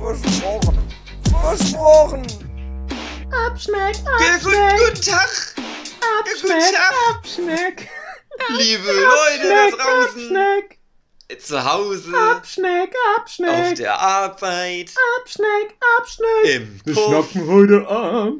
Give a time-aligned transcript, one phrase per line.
[0.00, 0.78] Versprochen.
[1.42, 2.26] Versprochen.
[3.46, 5.54] Abschmeck, Ja, gut, Abschmeck, guten Tag,
[6.18, 6.94] Abschmeck, guten Tag.
[7.16, 7.88] Abschmeck,
[8.58, 10.36] liebe Leute da Abschmeck, draußen.
[10.36, 16.44] Abschmeck, Zu Hause, Abschmeck, auf Abschmeck, der Arbeit, Abschmeck, Abschmeck.
[16.56, 17.06] im Wir Puff.
[17.06, 18.32] schnacken heute ab.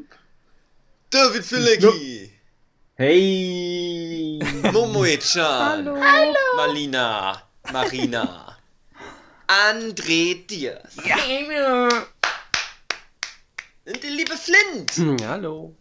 [1.09, 2.31] David Filecki,
[2.95, 4.39] Hey.
[4.73, 5.95] Momoe-chan, Hallo.
[6.57, 7.41] Malina,
[7.71, 8.50] Marina,
[9.51, 10.95] André Diaz
[13.85, 14.91] und der liebe Flint.
[14.95, 15.75] Hm, hallo.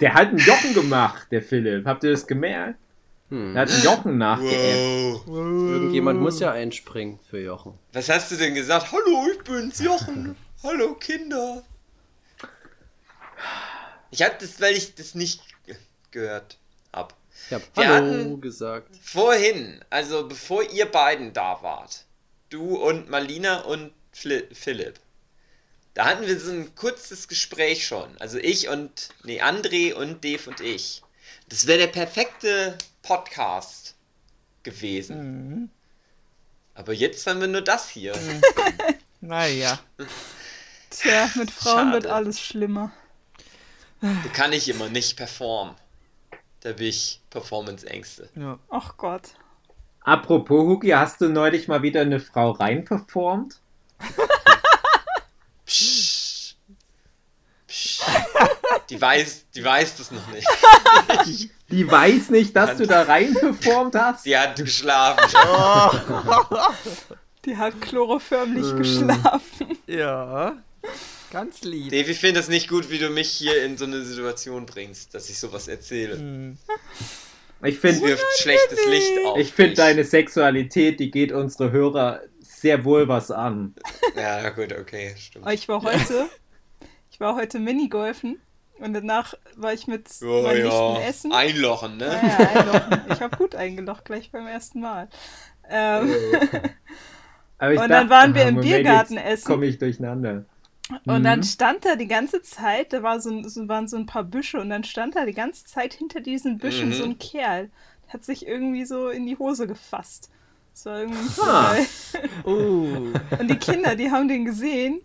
[0.00, 1.86] Der hat einen Jochen gemacht, der Philipp.
[1.86, 2.78] Habt ihr das gemerkt?
[3.28, 3.54] Hm.
[3.54, 5.22] Er hat einen Jochen nachgeäfft.
[5.26, 5.36] Wow.
[5.36, 7.78] Irgendjemand muss ja einspringen für Jochen.
[7.92, 8.90] Was hast du denn gesagt?
[8.90, 10.34] Hallo, ich bin's, Jochen.
[10.64, 11.62] Hallo, Kinder.
[14.10, 15.76] Ich hab das, weil ich das nicht ge-
[16.10, 16.58] gehört
[16.92, 17.14] hab.
[17.50, 18.96] Ich hab Wir Hallo hatten- gesagt.
[19.02, 22.04] Vorhin, also bevor ihr beiden da wart,
[22.48, 25.00] du und Malina und Fli Philipp,
[25.94, 28.16] da hatten wir so ein kurzes Gespräch schon.
[28.18, 31.02] Also ich und, nee, André und Dave und ich.
[31.48, 33.96] Das wäre der perfekte Podcast
[34.62, 35.72] gewesen.
[36.74, 38.12] Aber jetzt haben wir nur das hier.
[39.22, 39.78] Naja.
[40.88, 41.92] Tja, mit Frauen Schade.
[41.92, 42.90] wird alles schlimmer.
[44.00, 45.74] Da kann ich immer nicht performen.
[46.60, 48.28] Da bin ich Performance-Ängste.
[48.34, 48.58] Ja.
[48.68, 49.22] Ach Gott.
[50.02, 53.60] Apropos, Huki, hast du neulich mal wieder eine Frau rein performt?
[55.66, 56.54] Psch.
[57.68, 58.00] Psch.
[58.88, 60.46] Die weiß, die weiß das noch nicht.
[61.70, 64.26] Die weiß nicht, dass du da rein performt hast?
[64.26, 65.22] Die hat geschlafen.
[67.44, 68.76] Die hat chloroförmlich Äh.
[68.76, 69.78] geschlafen.
[69.86, 70.54] Ja.
[71.30, 71.90] Ganz lieb.
[71.90, 75.14] Dave, ich finde das nicht gut, wie du mich hier in so eine Situation bringst,
[75.14, 76.16] dass ich sowas erzähle.
[76.18, 76.58] Hm.
[77.62, 79.38] Ich Es finde, wirft schlechtes Licht auf.
[79.38, 83.74] ich finde deine Sexualität, die geht unsere Hörer sehr wohl was an.
[84.16, 85.48] Ja, gut, okay, stimmt.
[85.52, 86.28] Ich war heute,
[87.10, 88.40] ich war heute Minigolfen
[88.78, 91.00] und danach war ich mit Oh, meinen ja.
[91.02, 91.32] Essen.
[91.32, 92.06] Einlochen, ne?
[92.06, 93.00] Ja, einlochen.
[93.12, 95.08] Ich habe gut eingelocht, gleich beim ersten Mal.
[95.68, 96.10] Ähm,
[97.58, 99.44] Aber ich Und dann waren wir im Biergarten essen.
[99.46, 100.46] Komme ich durcheinander.
[101.06, 101.44] Und dann Mhm.
[101.44, 104.60] stand da die ganze Zeit, da war so, ein- so, waren so ein paar Büsche
[104.60, 106.92] und dann stand da die ganze Zeit hinter diesen Büschen Mhm.
[106.94, 107.70] so ein Kerl.
[108.06, 110.30] Der hat sich irgendwie so in die Hose gefasst.
[110.72, 111.72] Das war irgendwie Ah.
[111.72, 111.86] geil.
[112.46, 113.12] Uh.
[113.38, 115.00] Und die Kinder, die haben den gesehen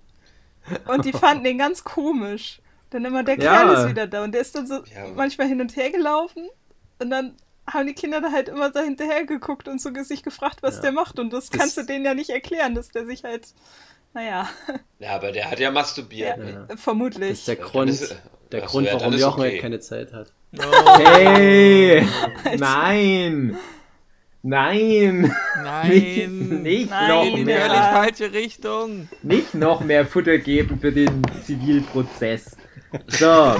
[0.88, 2.62] und die fanden den ganz komisch.
[2.92, 3.52] Dann immer, der Ja.
[3.64, 5.08] Kerl ist wieder da und der ist dann so Ja.
[5.16, 6.48] manchmal hin und her gelaufen
[7.00, 7.36] und dann
[7.68, 10.82] haben die Kinder da halt immer da hinterher geguckt und so sich gefragt, was Ja.
[10.84, 11.18] der macht.
[11.20, 13.48] Und das, Das- kannst du denen ja nicht erklären, dass der sich halt,
[14.16, 14.50] naja,
[15.00, 16.38] Ja, aber der hat ja masturbiert.
[16.40, 16.66] ja, ne?
[16.68, 17.30] Das vermutlich.
[17.32, 18.16] ist der Grund, ist-
[18.52, 19.52] der Ach so, Grund warum Jochen okay.
[19.52, 20.32] halt keine Zeit hat.
[20.58, 20.62] Oh.
[21.04, 22.08] Hey!
[22.58, 23.58] Nein!
[24.42, 25.36] Nein!
[25.64, 26.62] Nein.
[26.62, 27.62] Nicht Nein, noch In die mehr.
[27.62, 29.10] völlig falsche Richtung.
[29.24, 32.56] nicht noch mehr Futter geben für den Zivilprozess.
[33.08, 33.56] So.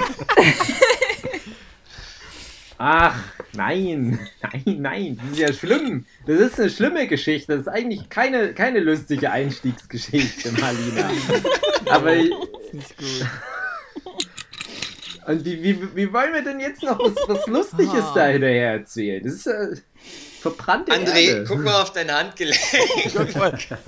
[2.78, 3.14] Ach,
[3.58, 6.06] nein, nein, nein, das ist ja schlimm.
[6.26, 7.52] Das ist eine schlimme Geschichte.
[7.52, 11.10] Das ist eigentlich keine, keine lustige Einstiegsgeschichte, Marlina.
[11.90, 12.30] Aber ich,
[12.72, 13.26] Nicht gut.
[15.26, 18.12] und wie, wie, wie wollen wir denn jetzt noch was, was Lustiges Ah.
[18.14, 19.22] da hinterher erzählen?
[19.24, 19.76] Das ist äh,
[20.40, 21.44] verbrannte André, Erde.
[21.48, 22.60] guck mal auf dein Handgelenk.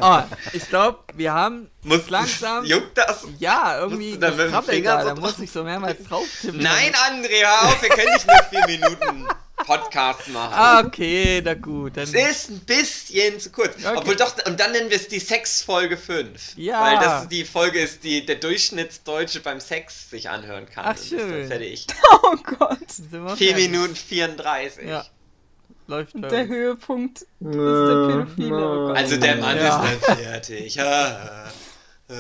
[0.01, 0.19] Oh,
[0.53, 2.65] ich glaube, wir haben Muss langsam.
[2.65, 3.25] Juckt das?
[3.39, 6.61] Ja, irgendwie da mit dem Finger da, so da muss ich so mehrmals drauf tippen.
[6.61, 9.29] Nein, André, hör auf, wir können nicht nur vier Minuten
[9.69, 10.55] Podcast machen.
[10.57, 11.97] Ah, okay, na gut.
[11.97, 13.77] Dann, Es ist ein bisschen zu kurz.
[13.85, 13.95] Okay.
[13.97, 16.57] Obwohl doch, und dann nennen wir es die Sex-Folge 5.
[16.57, 16.81] Ja.
[16.83, 20.85] Weil das die Folge ist, die der Durchschnittsdeutsche beim Sex sich anhören kann.
[20.87, 21.47] Ach, Und schön.
[21.47, 21.87] Fertig.
[22.23, 22.91] Oh Gott.
[22.91, 23.71] sind wir 4 fertig.
[23.71, 24.87] Minuten 34.
[24.89, 25.05] Ja.
[25.87, 26.47] Läuft bei Der.
[26.49, 28.57] Höhepunkt ist der Pädophile.
[28.57, 28.93] Oh.
[28.93, 29.83] Also der Mann Ja.
[29.85, 30.75] ist dann fertig.
[30.75, 31.47] Ja.
[32.09, 32.15] Äh.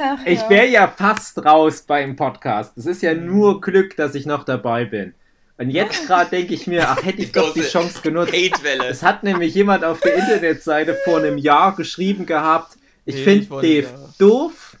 [0.00, 2.76] Ach, Ich wäre ja fast raus beim Podcast.
[2.78, 5.14] Es ist ja nur Glück, dass ich noch dabei bin.
[5.56, 8.32] Und jetzt gerade denke ich mir, ach, hätte ich doch die Chance genutzt.
[8.32, 8.86] Hatewelle.
[8.88, 13.46] Es hat nämlich jemand auf der Internetseite vor einem Jahr geschrieben gehabt, ich Nee, finde
[13.48, 14.08] Dave ja.
[14.18, 14.76] doof,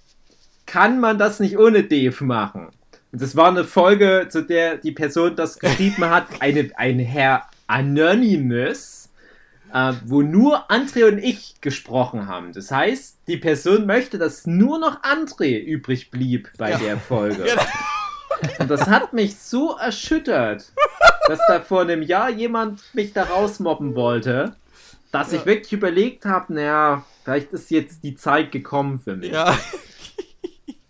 [0.66, 2.68] kann man das nicht ohne Dave machen?
[3.12, 7.44] Und das war eine Folge, zu der die Person das geschrieben hat, eine, ein Herr
[7.68, 9.08] Anonymous.
[9.72, 12.52] äh, wo nur André und ich gesprochen haben.
[12.52, 16.78] Das heißt, die Person möchte, dass nur noch André übrig blieb bei Ja.
[16.78, 17.46] der Folge.
[17.46, 17.56] Ja.
[18.58, 20.72] Und das hat mich so erschüttert,
[21.28, 24.56] dass da vor einem Jahr jemand mich da rausmobben wollte,
[25.12, 29.32] dass ich wirklich überlegt habe, naja, vielleicht ist jetzt die Zeit gekommen für mich.
[29.32, 29.56] Ja,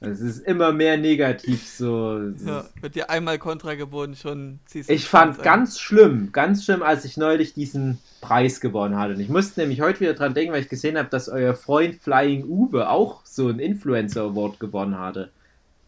[0.06, 2.20] Es ist immer mehr negativ so.
[2.44, 5.44] Ja, wird dir einmal Kontra geboten, schon ziehst du Ich fand an.
[5.44, 9.14] ganz schlimm, ganz schlimm, als ich neulich diesen Preis gewonnen hatte.
[9.14, 11.96] Und ich musste nämlich heute wieder dran denken, weil ich gesehen habe, dass euer Freund
[11.96, 15.30] Flying Uwe auch so einen Influencer Award gewonnen hatte.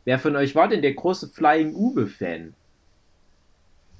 [0.06, 2.54] Wer von euch war denn der große Flying Uwe-Fan?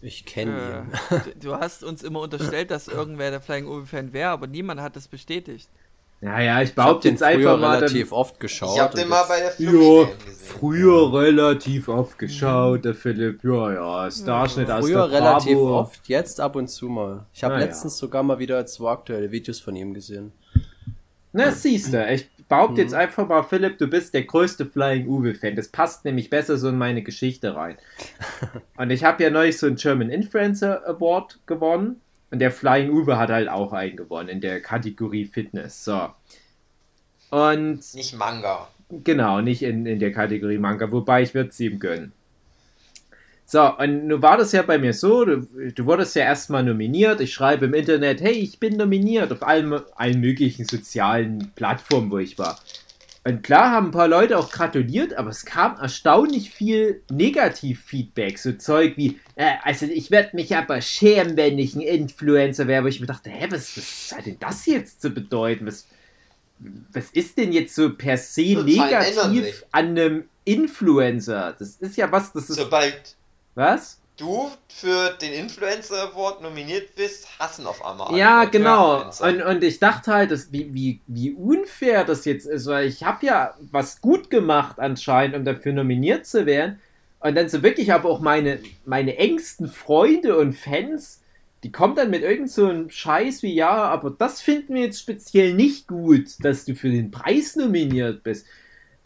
[0.00, 0.92] Ich kenne ihn.
[1.16, 4.80] Äh, du- du hast uns immer unterstellt, dass irgendwer der Flying Uwe-Fan wäre, aber niemand
[4.80, 5.68] hat das bestätigt.
[6.20, 7.76] Naja, ich Ich behaupte den jetzt einfach mal.
[7.76, 8.74] relativ oft geschaut.
[8.76, 10.46] Ich hab den mal bei der Ja, Flugstelle gesehen.
[10.46, 13.44] früher relativ oft geschaut, der Philipp.
[13.44, 13.72] Ja,
[14.04, 15.78] ja, Starschnitt aus Früher der relativ Bravo.
[15.80, 17.26] oft, jetzt ab und zu mal.
[17.34, 17.64] Ich habe Ah, ja.
[17.66, 20.32] letztens sogar mal wieder zwei aktuelle Videos von ihm gesehen.
[21.32, 22.02] Na, siehst du,
[22.46, 22.98] ich behaupte jetzt Mhm.
[22.98, 25.56] einfach mal, Philipp, du bist der größte Flying Uwe-Fan.
[25.56, 27.76] Das passt nämlich besser so in meine Geschichte rein.
[28.76, 32.00] Und ich habe ja neulich so einen German Influencer Award gewonnen.
[32.31, 35.84] Und der Flying Uwe hat halt auch einen gewonnen in der Kategorie Fitness.
[35.84, 36.08] So.
[37.31, 38.69] Und Nicht Manga.
[38.88, 42.12] Genau, nicht in, in der Kategorie Manga, wobei ich würde es ihm gönnen.
[43.48, 47.20] So, und nun war das ja bei mir so, du, du wurdest ja erstmal nominiert,
[47.20, 52.19] ich schreibe im Internet, hey, ich bin nominiert auf allen, allen möglichen sozialen Plattformen, wo
[52.19, 52.58] ich war.
[53.22, 58.52] Und klar haben ein paar Leute auch gratuliert, aber es kam erstaunlich viel Negativ-Feedback, so
[58.52, 62.88] Zeug wie, äh, also ich werde mich aber schämen, wenn ich ein Influencer wäre, wo
[62.88, 65.66] ich mir dachte, hä, was, was hat denn das jetzt zu bedeuten?
[65.66, 65.87] Was,
[66.92, 71.54] was ist denn jetzt so per se ändern negativ an einem Influencer?
[71.56, 72.56] Das ist ja was, das ist.
[72.56, 73.16] Sobald
[73.56, 73.98] was?
[74.16, 79.10] du für den Influencer Award nominiert bist, hassen auf einmal Ja, genau.
[79.20, 83.04] Und, und ich dachte halt, dass, wie, wie, wie unfair das jetzt ist, weil ich
[83.04, 86.80] habe ja was gut gemacht anscheinend, um dafür nominiert zu werden.
[87.20, 91.22] Und dann so wirklich aber auch meine, meine engsten Freunde und Fans,
[91.62, 95.00] die kommen dann mit irgend so einem Scheiß wie, ja, aber das finden wir jetzt
[95.00, 98.46] speziell nicht gut, dass du für den Preis nominiert bist.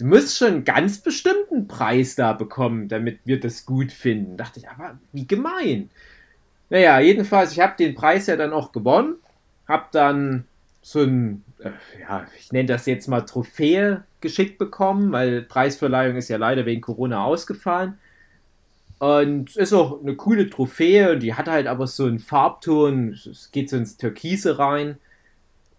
[0.01, 4.39] Du musst schon einen ganz bestimmten Preis da bekommen, damit wir das gut finden.
[4.39, 5.91] Dachte ich, aber wie gemein.
[6.71, 9.17] Naja, jedenfalls, ich habe den Preis ja dann auch gewonnen.
[9.69, 10.45] Hab dann
[10.81, 16.31] so ein, äh, ja, ich nenne das jetzt mal Trophäe geschickt bekommen, weil Preisverleihung ist
[16.31, 17.99] ja leider wegen Corona ausgefallen.
[19.01, 23.51] Und ist auch eine coole Trophäe und die hat halt aber so einen Farbton, es
[23.53, 24.97] geht so ins Türkise rein,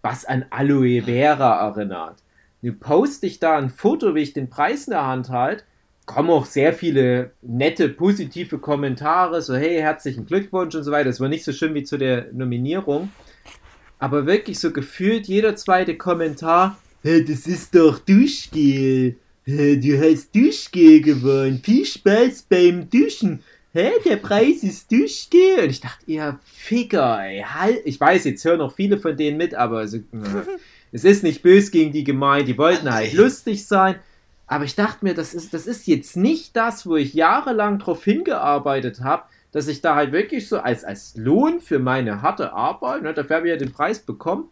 [0.00, 2.21] was an Aloe Vera erinnert.
[2.62, 5.64] Nun poste ich da ein Foto, wie ich den Preis in der Hand halte,
[6.06, 11.08] kommen auch sehr viele nette, positive Kommentare, so hey, herzlichen Glückwunsch und so weiter.
[11.10, 13.10] Das war nicht so schön wie zu der Nominierung.
[13.98, 19.16] Aber wirklich so gefühlt jeder zweite Kommentar, hey, das ist doch Duschgel.
[19.44, 21.60] Hä, Du hast Duschgel gewonnen.
[21.62, 23.42] Viel Spaß beim Duschen.
[23.72, 25.64] Hä, der Preis ist Duschgel.
[25.64, 27.80] Und ich dachte, ihr Ficker, ey, halt.
[27.84, 29.98] Ich weiß, jetzt hören noch viele von denen mit, aber so,
[30.92, 32.46] es ist nicht böse gegen die gemeint.
[32.46, 33.96] Die wollten halt lustig sein.
[34.46, 38.04] Aber ich dachte mir, das ist, das ist jetzt nicht das, wo ich jahrelang drauf
[38.04, 43.02] hingearbeitet habe, dass ich da halt wirklich so als, als Lohn für meine harte Arbeit,
[43.02, 44.50] ne, dafür habe ich ja den Preis bekommen,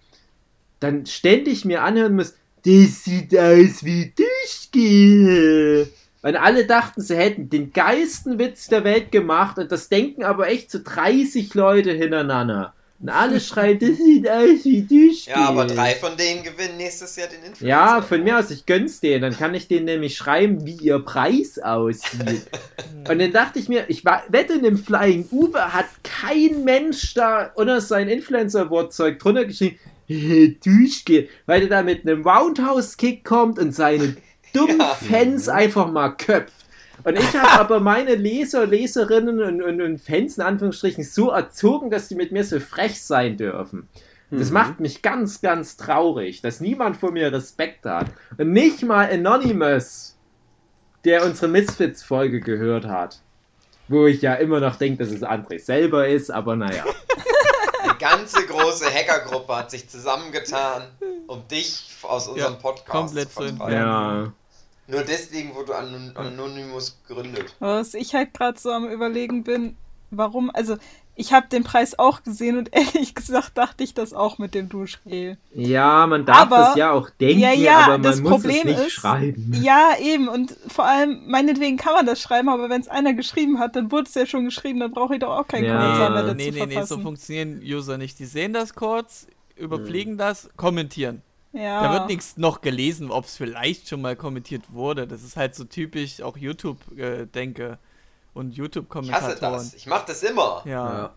[0.78, 2.34] dann ständig mir anhören muss,
[2.64, 5.90] das sieht aus wie Duschgel.
[6.22, 10.48] Weil alle dachten, sie hätten den geilsten Witz der Welt gemacht und das denken aber
[10.48, 12.74] echt so 30 Leute hintereinander.
[13.02, 15.32] Und alle schreien, das sieht aus wie Duschgel.
[15.32, 18.66] ja, aber drei von denen gewinnen nächstes Jahr den Influencer Ja, von mir aus, ich
[18.66, 19.22] gönn's denen.
[19.22, 22.46] Dann kann ich denen nämlich schreiben, wie ihr Preis aussieht.
[23.08, 27.14] Und dann dachte ich mir, ich war, wette, in dem Flying Uwe hat kein Mensch
[27.14, 29.78] da unter sein Influencer-Wort-Zeug drunter geschrieben,
[30.08, 34.16] "Äh, Duschke, weil der da mit einem Roundhouse-Kick kommt und seine
[34.52, 34.94] dummen Ja.
[34.94, 36.59] Fans einfach mal köpft.
[37.04, 41.90] Und ich habe aber meine Leser, Leserinnen und, und, und Fans in Anführungsstrichen so erzogen,
[41.90, 43.88] dass die mit mir so frech sein dürfen.
[44.32, 48.06] Das macht mich ganz, ganz traurig, dass niemand vor mir Respekt hat.
[48.38, 50.16] Und nicht mal Anonymous,
[51.04, 53.22] der unsere Misfits-Folge gehört hat.
[53.88, 56.84] Wo ich ja immer noch denke, dass es André selber ist, aber naja.
[57.92, 60.84] Die ganze große Hackergruppe hat sich zusammengetan,
[61.26, 63.72] um dich aus unserem Ja, Podcast komplett zu vertreiben.
[63.72, 64.32] ja.
[64.90, 67.54] Nur deswegen wurde Anon Anonymous gegründet.
[67.60, 69.76] Was ich halt gerade so am überlegen bin,
[70.10, 70.76] warum, also
[71.16, 74.68] ich habe den Preis auch gesehen und ehrlich gesagt dachte ich das auch mit dem
[74.68, 75.36] Duschgel.
[75.54, 78.56] Ja, man darf Aber- das ja auch denken, Ja, ja, aber man das muss Problem
[78.58, 79.52] es nicht ist- schreiben.
[79.62, 80.28] Ja, eben.
[80.28, 83.92] Und vor allem, meinetwegen kann man das schreiben, aber wenn es einer geschrieben hat, dann
[83.92, 85.76] wurde es ja schon geschrieben, dann brauche ich doch auch keinen Ja.
[85.78, 87.02] Kommentar mehr Nee, dazu nee, nee, nee, so verfassen.
[87.02, 88.18] funktionieren User nicht.
[88.18, 91.22] Die sehen das kurz, überfliegen das, kommentieren.
[91.52, 91.82] Ja.
[91.82, 95.06] Da wird nichts noch gelesen, ob es vielleicht schon mal kommentiert wurde.
[95.08, 97.78] Das ist halt so typisch auch YouTube-Denke
[98.34, 99.52] und Ich hasse YouTube-Kommentatoren.
[99.54, 99.74] das.
[99.74, 100.62] Ich mach das immer.
[100.64, 100.70] Ja.
[100.92, 101.14] Ja.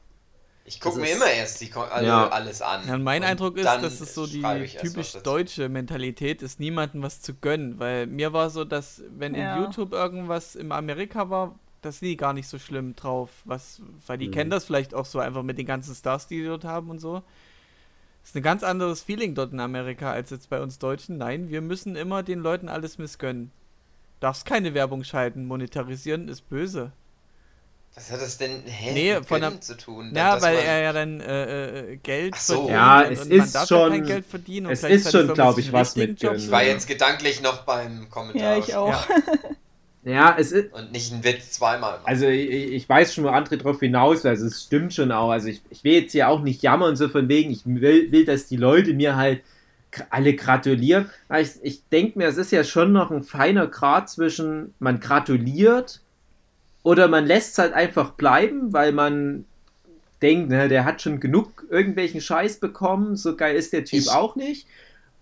[0.66, 2.30] Ich gucke mir ist- immer erst die, alle, Ja.
[2.30, 2.88] alles an.
[2.88, 4.42] Ja, mein Und Eindruck ist, dass es so die
[4.82, 7.80] typisch deutsche Mentalität ist, niemandem was zu gönnen.
[7.80, 9.58] Weil mir war so, dass wenn Ja.
[9.58, 13.30] in YouTube irgendwas in Amerika war, das sind die gar nicht so schlimm drauf.
[13.44, 14.32] Was, weil die Mhm.
[14.32, 17.00] kennen das vielleicht auch so einfach mit den ganzen Stars, die die dort haben und
[17.00, 17.22] so.
[18.24, 21.18] Ist ein ganz anderes Feeling dort in Amerika als jetzt bei uns Deutschen.
[21.18, 23.52] Nein, wir müssen immer den Leuten alles missgönnen.
[24.22, 26.92] Darfst keine Werbung schalten, monetarisieren ist böse.
[27.96, 30.14] Was hat das denn hä, Nee, mit von der- zu tun?
[30.16, 32.54] Ja, weil man- er ja dann äh, äh, Geld Ach so.
[32.54, 34.66] verdient Ja, und, es und man ist darf ja kein schon- Geld verdienen.
[34.68, 36.44] Und es ist schon, soll man glaub sich ich, was mit Job Gönnen.
[36.46, 38.54] Ich war jetzt gedanklich noch beim Kommentar.
[38.54, 38.88] Ja, ich auch.
[38.90, 39.06] Ja.
[40.06, 42.04] Ja, es ist, Und nicht einen Witz zweimal machen.
[42.06, 44.32] Also ich, ich weiß schon, wo André drauf hinaus will.
[44.32, 45.30] Also es stimmt schon auch.
[45.30, 48.26] Also ich, ich will jetzt hier auch nicht jammern, so von wegen, ich will, will
[48.26, 49.42] dass die Leute mir halt
[50.10, 51.10] alle gratulieren.
[51.30, 55.00] Aber ich, ich denke mir, es ist ja schon noch ein feiner Grad zwischen, man
[55.00, 56.02] gratuliert
[56.82, 59.46] oder man lässt es halt einfach bleiben, weil man
[60.22, 64.10] denkt, ne, der hat schon genug irgendwelchen Scheiß bekommen, so geil ist der Typ Ich-
[64.10, 64.68] auch nicht.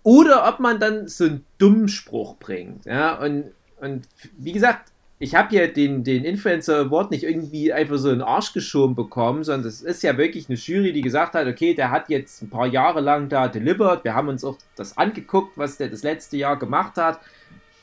[0.04, 2.84] Oder ob man dann so einen dummen Spruch bringt.
[2.86, 4.06] Ja, und, und
[4.38, 8.26] wie gesagt, ich habe ja den, den Influencer Award nicht irgendwie einfach so in den
[8.26, 11.90] Arsch geschoben bekommen, sondern das ist ja wirklich eine Jury, die gesagt hat, okay, der
[11.90, 15.78] hat jetzt ein paar Jahre lang da delivered, wir haben uns auch das angeguckt, was
[15.78, 17.20] der das letzte Jahr gemacht hat.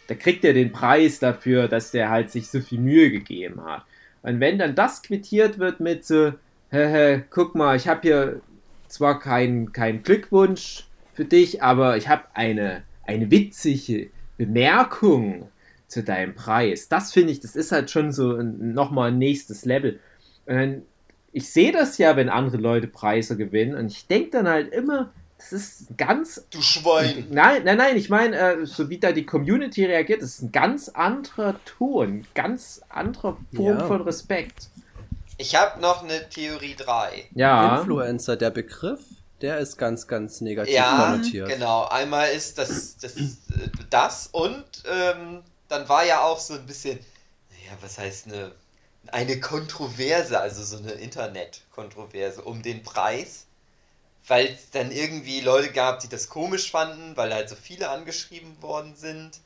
[0.08, 3.84] Da kriegt er den Preis dafür, dass der halt sich so viel Mühe gegeben hat.
[4.22, 6.34] Und wenn dann das quittiert wird mit so,
[6.72, 8.42] hehe, guck mal, ich habe hier
[8.88, 15.50] zwar keinen kein Glückwunsch für dich, aber ich habe eine, eine witzige Bemerkung
[15.90, 16.88] zu deinem Preis.
[16.88, 20.00] Das finde ich, das ist halt schon so ein, nochmal ein nächstes Level.
[20.46, 20.84] Und
[21.34, 25.12] ich sehe das ja, wenn andere Leute Preise gewinnen und ich denke dann halt immer,
[25.38, 27.28] das ist ganz du Schwein.
[27.30, 30.52] Nein, nein, nein, ich meine, äh, so wie da die Community reagiert, das ist ein
[30.52, 33.86] ganz anderer Ton, ganz andere Form Ja.
[33.88, 34.70] von Respekt.
[35.38, 37.30] Ich habe noch eine Theorie 3.
[37.36, 37.78] Ja.
[37.80, 39.00] Influencer, der Begriff,
[39.42, 41.48] der ist ganz, ganz negativ Ja, konnotiert.
[41.48, 41.86] genau.
[41.86, 43.30] Einmal ist das das, äh,
[43.90, 45.40] das und ähm,
[45.70, 46.98] dann war ja auch so ein bisschen,
[47.50, 48.52] naja, was heißt eine,
[49.08, 53.46] eine Kontroverse, also so eine Internet-Kontroverse um den Preis,
[54.28, 58.62] weil es dann irgendwie Leute gab, die das komisch fanden, weil halt so viele angeschrieben
[58.62, 59.40] worden sind.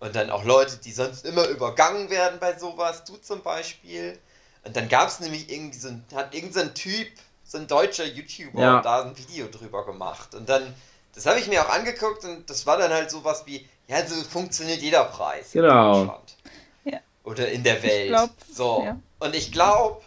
[0.00, 4.16] Und dann auch Leute, die sonst immer übergangen werden bei sowas, du zum Beispiel.
[4.64, 7.08] Und dann gab es nämlich irgendwie so ein, hat irgendein so ein Typ,
[7.44, 8.80] so ein deutscher YouTuber, Ja.
[8.82, 10.34] da ein Video drüber gemacht.
[10.34, 10.72] Und dann,
[11.14, 14.14] das habe ich mir auch angeguckt und das war dann halt sowas wie, ja, so
[14.24, 16.02] funktioniert jeder Preis Genau.
[16.02, 16.36] in Deutschland.
[16.84, 16.98] Ja.
[17.24, 18.08] Oder in der Welt.
[18.08, 18.82] glaub, so.
[18.84, 18.98] ja.
[19.18, 20.02] Und ich glaube,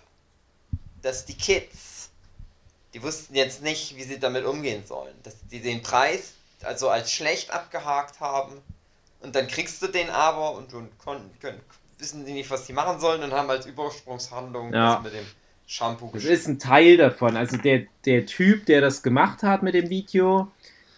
[1.01, 2.09] dass die Kids,
[2.93, 5.13] die wussten jetzt nicht, wie sie damit umgehen sollen.
[5.23, 6.33] Dass die den Preis
[6.63, 8.61] also als schlecht abgehakt haben
[9.21, 11.59] und dann kriegst du den aber und dann können, können,
[11.97, 14.95] wissen die nicht, was die machen sollen und haben als Übersprungshandlung Ja.
[14.95, 15.25] das mit dem
[15.65, 16.33] Shampoo Das geschrieben.
[16.35, 17.35] ist ein Teil davon.
[17.37, 20.51] Also der, der Typ, der das gemacht hat mit dem Video,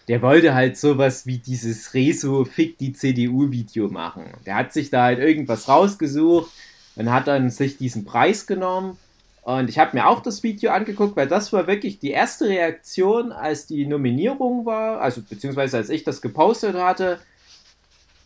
[0.08, 4.26] der wollte halt sowas wie dieses Rezo Fick die CDU Video machen.
[4.46, 6.52] Der hat sich da halt irgendwas rausgesucht
[6.96, 8.98] und hat dann sich diesen Preis genommen.
[9.44, 13.32] Und ich habe mir auch das Video angeguckt, weil das war wirklich die erste Reaktion,
[13.32, 17.20] als die Nominierung war, also beziehungsweise als ich das gepostet hatte.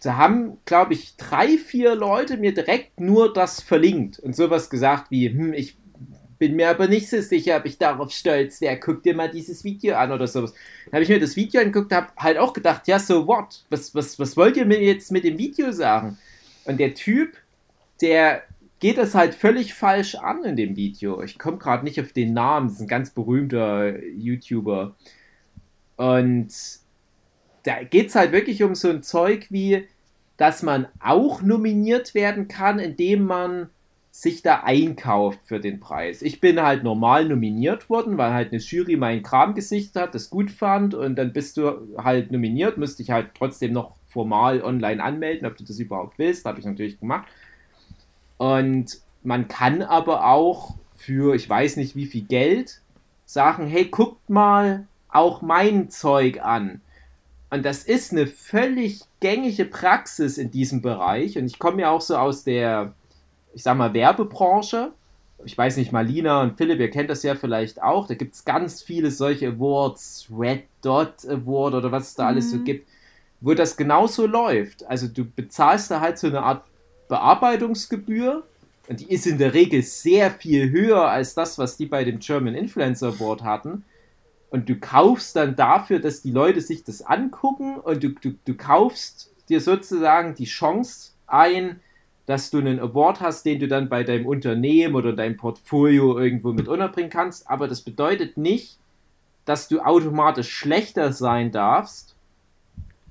[0.04, 5.10] Da haben, glaube ich, drei, vier Leute mir direkt nur das verlinkt und sowas gesagt
[5.10, 5.76] wie, hm, ich
[6.38, 8.78] bin mir aber nicht so sicher, ob ich darauf stolz wäre.
[8.78, 10.54] Guck dir mal dieses Video an oder sowas.
[10.86, 13.66] Dann habe ich mir das Video angeguckt, habe halt auch gedacht, ja, so what?
[13.70, 16.18] Was, was, was wollt ihr mir jetzt mit dem Video sagen?
[16.66, 17.38] Und der Typ,
[18.02, 18.44] der
[18.80, 21.22] geht das halt völlig falsch an in dem Video.
[21.24, 24.96] Ich komme gerade nicht auf den Namen, das ist ein ganz berühmter YouTuber.
[25.96, 26.54] Und
[27.64, 29.88] da geht es halt wirklich um so ein Zeug wie,
[30.38, 33.70] dass man auch nominiert werden kann, indem man
[34.20, 36.24] sich da einkauft für den Preis.
[36.24, 40.32] Ich bin halt normal nominiert worden, weil halt eine Jury meinen Kram gesichtet hat, das
[40.32, 45.04] gut fand und dann bist du halt nominiert, müsste ich halt trotzdem noch formal online
[45.04, 47.28] anmelden, ob du das überhaupt willst, habe ich natürlich gemacht.
[48.38, 52.82] Und man kann aber auch für, ich weiß nicht wie viel Geld,
[53.28, 56.82] sagen, hey, guckt mal auch mein Zeug an.
[57.52, 61.38] Und das ist eine völlig gängige Praxis in diesem Bereich.
[61.38, 62.96] Und ich komme ja auch so aus der,
[63.58, 64.94] ich sag mal, Werbebranche.
[65.46, 68.08] Ich weiß nicht, Malina und Philipp, ihr kennt das ja vielleicht auch.
[68.08, 72.52] Da gibt es ganz viele solche Awards, Red Dot Award oder was es da alles
[72.52, 72.64] so Mhm.
[72.66, 72.88] gibt,
[73.42, 74.86] wo das genauso läuft.
[74.88, 76.66] Also du bezahlst da halt so eine Art
[77.10, 78.48] Bearbeitungsgebühr
[78.88, 82.20] und die ist in der Regel sehr viel höher als das, was die bei dem
[82.20, 83.86] German Influencer Award hatten.
[84.50, 88.56] und du kaufst dann dafür, dass die Leute sich das angucken und du, du, du
[88.56, 91.82] kaufst dir sozusagen die Chance ein,
[92.28, 96.52] dass du einen Award hast, den du dann bei deinem Unternehmen oder deinem Portfolio irgendwo
[96.52, 97.50] mit unterbringen kannst.
[97.50, 98.78] Aber das bedeutet nicht,
[99.46, 102.16] dass du automatisch schlechter sein darfst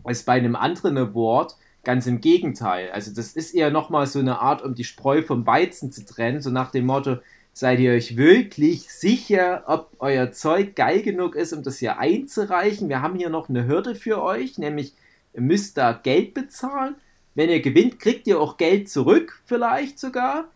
[0.05, 1.57] als bei einem anderen Award.
[1.83, 2.91] Ganz im Gegenteil.
[2.91, 6.43] Also das ist eher nochmal so eine Art, um die Spreu vom Weizen zu trennen,
[6.43, 7.17] so nach dem Motto,
[7.55, 12.91] seid ihr euch wirklich sicher, ob euer Zeug geil genug ist, um das hier einzureichen?
[12.91, 14.93] Wir haben hier noch eine Hürde für euch, nämlich
[15.33, 16.97] ihr müsst da Geld bezahlen.
[17.37, 20.47] Wenn ihr gewinnt, kriegt ihr auch Geld zurück, vielleicht sogar.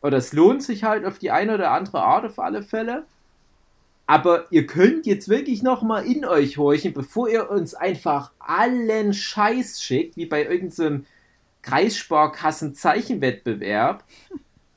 [0.00, 3.04] Oder es lohnt sich halt auf die eine oder andere Art auf alle Fälle.
[4.06, 9.82] Aber ihr könnt jetzt wirklich nochmal in euch horchen, bevor ihr uns einfach allen Scheiß
[9.82, 11.06] schickt, wie bei irgendeinem
[11.62, 14.04] Kreissparkassen-Zeichenwettbewerb.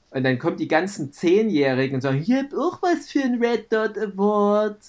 [0.09, 3.71] Und dann kommen die ganzen Zehnjährigen und sagen, hier habt auch was für ein Red
[3.71, 4.79] Dot Award.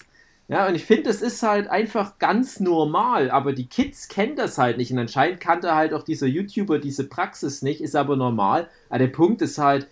[0.48, 4.58] Ja, und ich finde, das ist halt einfach ganz normal, aber die Kids kennen das
[4.58, 4.92] halt nicht.
[4.92, 8.68] Und anscheinend kannte halt auch dieser YouTuber diese Praxis nicht, ist aber normal.
[8.88, 9.88] Aber der Punkt ist halt,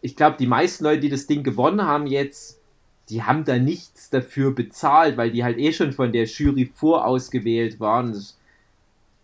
[0.00, 2.60] ich glaube, die meisten Leute, die das Ding gewonnen haben jetzt,
[3.08, 7.78] die haben da nichts dafür bezahlt, weil die halt eh schon von der Jury vorausgewählt
[7.78, 8.12] waren.
[8.14, 8.36] Das,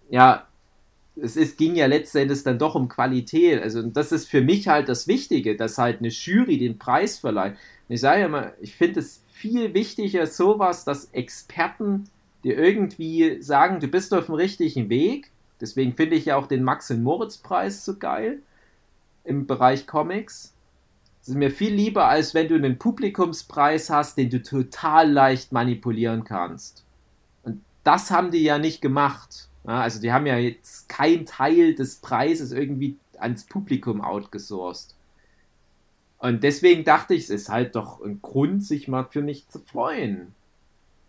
[0.09, 0.47] ja,
[1.17, 3.61] es ist, ging ja letztendlich dann doch um Qualität.
[3.61, 7.55] Also das ist für mich halt das Wichtige, dass halt eine Jury den Preis verleiht.
[7.89, 12.11] Und ich sage ja mal, ich finde es viel wichtiger sowas, dass Experten
[12.45, 15.31] dir irgendwie sagen, du bist auf dem richtigen Weg.
[15.61, 18.41] Deswegen finde ich ja auch den Max und Moritz Preis so geil
[19.25, 20.55] im Bereich Comics.
[21.21, 25.53] Das ist mir viel lieber, als wenn du einen Publikumspreis hast, den du total leicht
[25.53, 26.85] manipulieren kannst.
[27.43, 29.49] Und das haben die ja nicht gemacht.
[29.65, 34.95] Also die haben ja jetzt keinen Teil des Preises irgendwie ans Publikum outgesourced.
[36.21, 39.59] Und deswegen dachte ich, es ist halt doch ein Grund, sich mal für mich zu
[39.59, 40.35] freuen.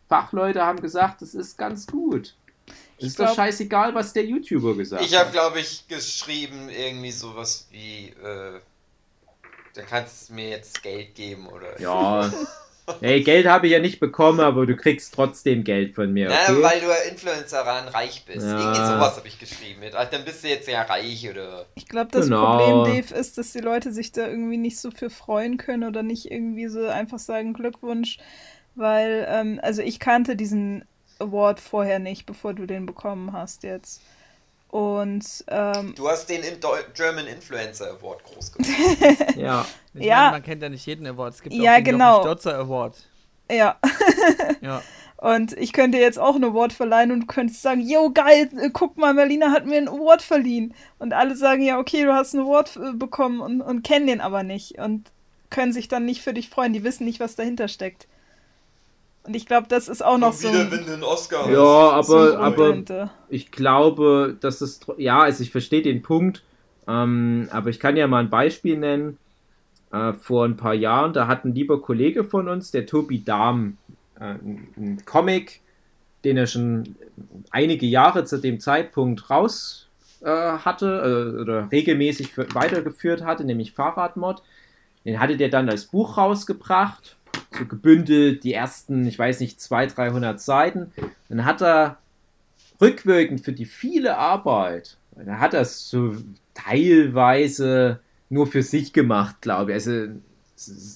[0.07, 2.35] Fachleute haben gesagt, es ist ganz gut.
[2.97, 5.21] Es ist glaub- doch scheißegal, was der YouTuber gesagt Ich hat.
[5.25, 8.59] habe, glaube ich, geschrieben, irgendwie sowas wie, äh,
[9.74, 11.79] dann kannst du mir jetzt Geld geben oder.
[11.79, 12.31] Ja.
[13.00, 16.29] Hey, Geld habe ich ja nicht bekommen, aber du kriegst trotzdem Geld von mir.
[16.29, 16.61] Na, Okay?
[16.61, 18.46] weil du ja Influencerin reich bist.
[18.46, 18.59] Ja.
[18.59, 19.79] Irgendwie sowas habe ich geschrieben.
[19.79, 21.65] Mit, ah, dann bist du jetzt ja reich oder.
[21.75, 22.57] Ich glaube, das Genau.
[22.57, 26.03] Problem, Dave, ist, dass die Leute sich da irgendwie nicht so für freuen können oder
[26.03, 28.17] nicht irgendwie so einfach sagen Glückwunsch,
[28.75, 30.85] weil, ähm, also ich kannte diesen
[31.20, 34.01] Award vorher nicht, bevor du den bekommen hast jetzt.
[34.72, 36.55] Und ähm, Du hast den in
[36.96, 38.72] German Influencer Award groß gemacht.
[39.36, 39.66] Ja.
[39.94, 40.16] Ich Ja.
[40.18, 41.34] meine, man kennt ja nicht jeden Award.
[41.34, 42.22] Es gibt Ja, auch den genau.
[42.22, 42.96] Stotzer Award.
[43.51, 43.77] ja,
[44.62, 44.81] Ja.
[45.18, 48.70] und ich könnte jetzt auch einen Award verleihen und du könntest sagen, yo, geil, äh,
[48.72, 50.74] guck mal, Merlina hat mir einen Award verliehen.
[51.00, 54.22] Und alle sagen, ja, okay, du hast einen Award äh, bekommen und, und kennen den
[54.22, 55.12] aber nicht und
[55.50, 56.72] können sich dann nicht für dich freuen.
[56.72, 58.07] Die wissen nicht, was dahinter steckt.
[59.24, 62.34] Und ich glaube, das ist auch noch so wieder, ein, einen Oscar Ja, so ein
[62.34, 63.12] aber, aber dahinter.
[63.29, 66.44] ich glaube, dass es, ja, also ich verstehe den Punkt,
[66.88, 69.18] ähm, aber ich kann ja mal ein Beispiel nennen.
[69.92, 73.77] Äh, vor ein paar Jahren, da hat ein lieber Kollege von uns, der Tobi Dahm,
[74.20, 75.60] äh, ein, ein Comic,
[76.24, 76.96] den er schon
[77.50, 79.90] einige Jahre zu dem Zeitpunkt raus
[80.22, 84.42] äh, hatte äh, oder regelmäßig für, weitergeführt hatte, nämlich Fahrradmod.
[85.03, 87.18] Den hatte der dann als Buch rausgebracht,
[87.51, 90.91] so gebündelt, die ersten, ich weiß nicht, 200, 300 Seiten.
[91.29, 91.98] Dann hat er
[92.79, 96.15] rückwirkend für die viele Arbeit, da hat er es so
[96.53, 99.75] teilweise nur für sich gemacht, glaube ich.
[99.75, 100.07] Also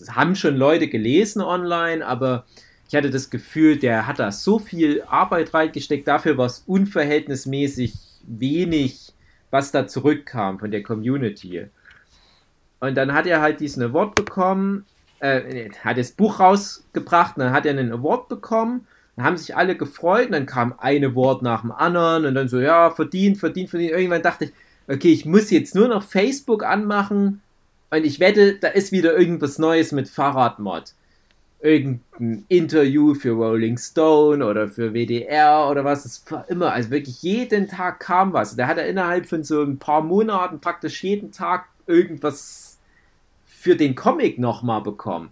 [0.09, 2.45] haben schon Leute gelesen online, aber
[2.87, 7.93] ich hatte das Gefühl, der hat da so viel Arbeit reingesteckt, dafür war es unverhältnismäßig
[8.27, 9.13] wenig,
[9.51, 11.67] was da zurückkam von der Community.
[12.79, 14.85] Und dann hat er halt diesen Award bekommen,
[15.33, 19.55] äh, hat das Buch rausgebracht, und dann hat er einen Award bekommen, dann haben sich
[19.55, 23.37] alle gefreut, und dann kam ein Award nach dem anderen und dann so, ja, verdient,
[23.37, 23.91] verdient, verdient.
[23.91, 24.53] Irgendwann dachte ich,
[24.87, 27.41] okay, ich muss jetzt nur noch Facebook anmachen
[27.89, 30.93] und ich wette, da ist wieder irgendwas Neues mit Fahrradmod.
[31.61, 36.05] Irgendein Interview für Rolling Stone oder für WDR oder was.
[36.05, 38.55] Es war immer, also wirklich jeden Tag kam was.
[38.55, 42.64] Da hat er innerhalb von so ein paar Monaten praktisch jeden Tag irgendwas
[43.65, 45.31] für den Comic nochmal bekommen.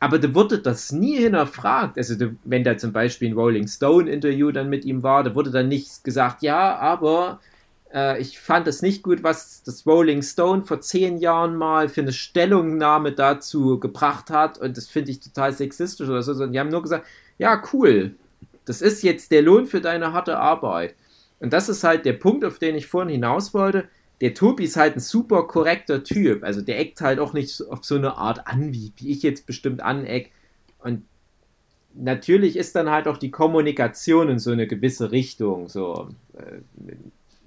[0.00, 1.96] Aber da wurde das nie hinterfragt.
[1.98, 5.36] Also, da- wenn da zum Beispiel ein Rolling Stone Interview dann mit ihm war, da
[5.36, 7.40] wurde dann nicht gesagt, ja, aber
[7.94, 12.00] äh, ich fand es nicht gut, was das Rolling Stone vor zehn Jahren mal für
[12.02, 16.34] eine Stellungnahme dazu gebracht hat und das finde ich total sexistisch oder so.
[16.34, 17.06] sondern Die haben nur gesagt,
[17.38, 18.16] ja, cool,
[18.64, 20.96] das ist jetzt der Lohn für deine harte Arbeit.
[21.40, 23.88] Und das ist halt der Punkt, auf den ich vorhin hinaus wollte.
[24.20, 26.44] Der Tobi ist halt ein super korrekter Typ.
[26.44, 29.46] Also der eckt halt auch nicht auf so eine Art an, wie, wie ich jetzt
[29.46, 30.30] bestimmt aneck.
[30.78, 31.02] Und
[31.94, 36.60] natürlich ist dann halt auch die Kommunikation in so eine gewisse Richtung, so äh,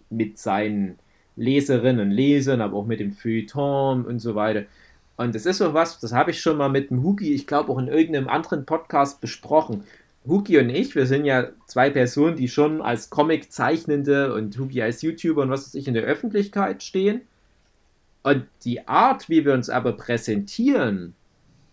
[0.09, 0.99] mit seinen
[1.35, 4.63] Leserinnen und Lesern, aber auch mit dem Feuilleton und so weiter.
[5.17, 7.71] Und das ist so was, das habe ich schon mal mit dem Huki, ich glaube
[7.71, 9.83] auch in irgendeinem anderen Podcast besprochen.
[10.27, 15.01] Huki und ich, wir sind ja zwei Personen, die schon als Comic-Zeichnende und Huki als
[15.01, 17.21] YouTuber und was weiß ich in der Öffentlichkeit stehen.
[18.23, 21.15] Und die Art, wie wir uns aber präsentieren,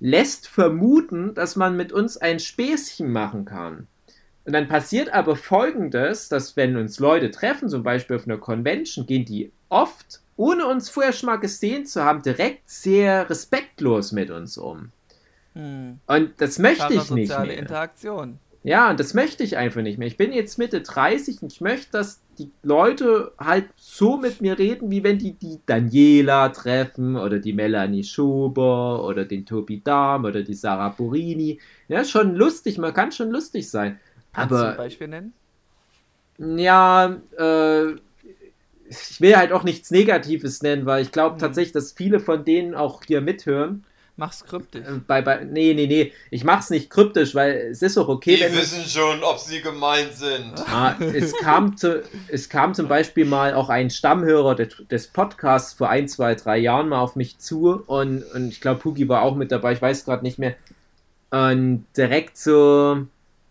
[0.01, 3.87] lässt vermuten, dass man mit uns ein Späßchen machen kann.
[4.45, 9.07] Und dann passiert aber folgendes, dass wenn uns Leute treffen, zum Beispiel auf einer Convention,
[9.07, 14.31] gehen die oft, ohne uns vorher schon mal gesehen zu haben, direkt sehr respektlos mit
[14.31, 14.93] uns um.
[15.55, 16.01] Hm.
[16.07, 17.59] Und das möchte ich nicht soziale mehr.
[17.59, 18.39] Interaktion.
[18.67, 20.09] Ja, und das möchte ich einfach nicht mehr.
[20.09, 24.59] Ich bin jetzt Mitte 30 und ich möchte, dass die Leute halt so mit mir
[24.59, 30.25] reden, wie wenn die die Daniela treffen oder die Melanie Schober oder den Tobi Dahm
[30.25, 31.61] oder die Sarah Burini.
[31.89, 34.01] Ja, schon lustig, man kann schon lustig sein.
[34.33, 35.33] Kannst du ein Aber Beispiel nennen?
[36.39, 37.93] ja, äh,
[38.89, 41.39] ich will halt auch nichts Negatives nennen, weil ich glaube Mhm.
[41.39, 43.87] tatsächlich, dass viele von denen auch hier mithören.
[44.17, 44.87] Mach's kryptisch.
[44.87, 48.37] Äh, Bei, bei, nee, nee, nee, ich mach's nicht kryptisch, weil es ist auch okay,
[48.37, 50.53] Die wenn wissen schon, ob sie gemeint sind.
[50.69, 55.73] Ah, es, kam zu, es kam zum Beispiel mal auch ein Stammhörer des, des Podcasts
[55.73, 59.23] vor ein, zwei, drei Jahren mal auf mich zu und, und ich glaube, Pugi war
[59.23, 60.55] auch mit dabei, ich weiß gerade nicht mehr.
[61.31, 63.07] Und direkt so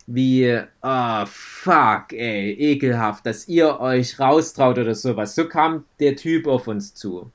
[0.07, 5.35] wie, ah, fuck, ey, ekelhaft, dass ihr euch raustraut oder sowas.
[5.35, 7.31] So kam der Typ auf uns zu.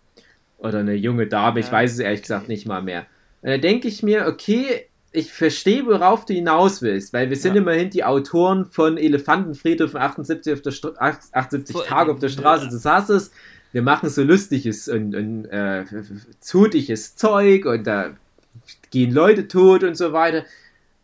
[0.59, 3.07] Oder eine junge Dame, ich weiß es ehrlich gesagt nicht mal mehr.
[3.43, 7.55] Und da denke ich mir, okay, ich verstehe, worauf du hinaus willst, weil wir sind
[7.55, 7.63] Ja.
[7.63, 12.29] immerhin die Autoren von Elefantenfriedhof von 78, auf der St 78 Voll- Tage auf der
[12.29, 13.31] Straße des Hasses.
[13.73, 15.85] Wir machen so lustiges und, und äh,
[16.41, 18.11] zutiges Zeug und da
[18.91, 20.45] gehen Leute tot und so weiter.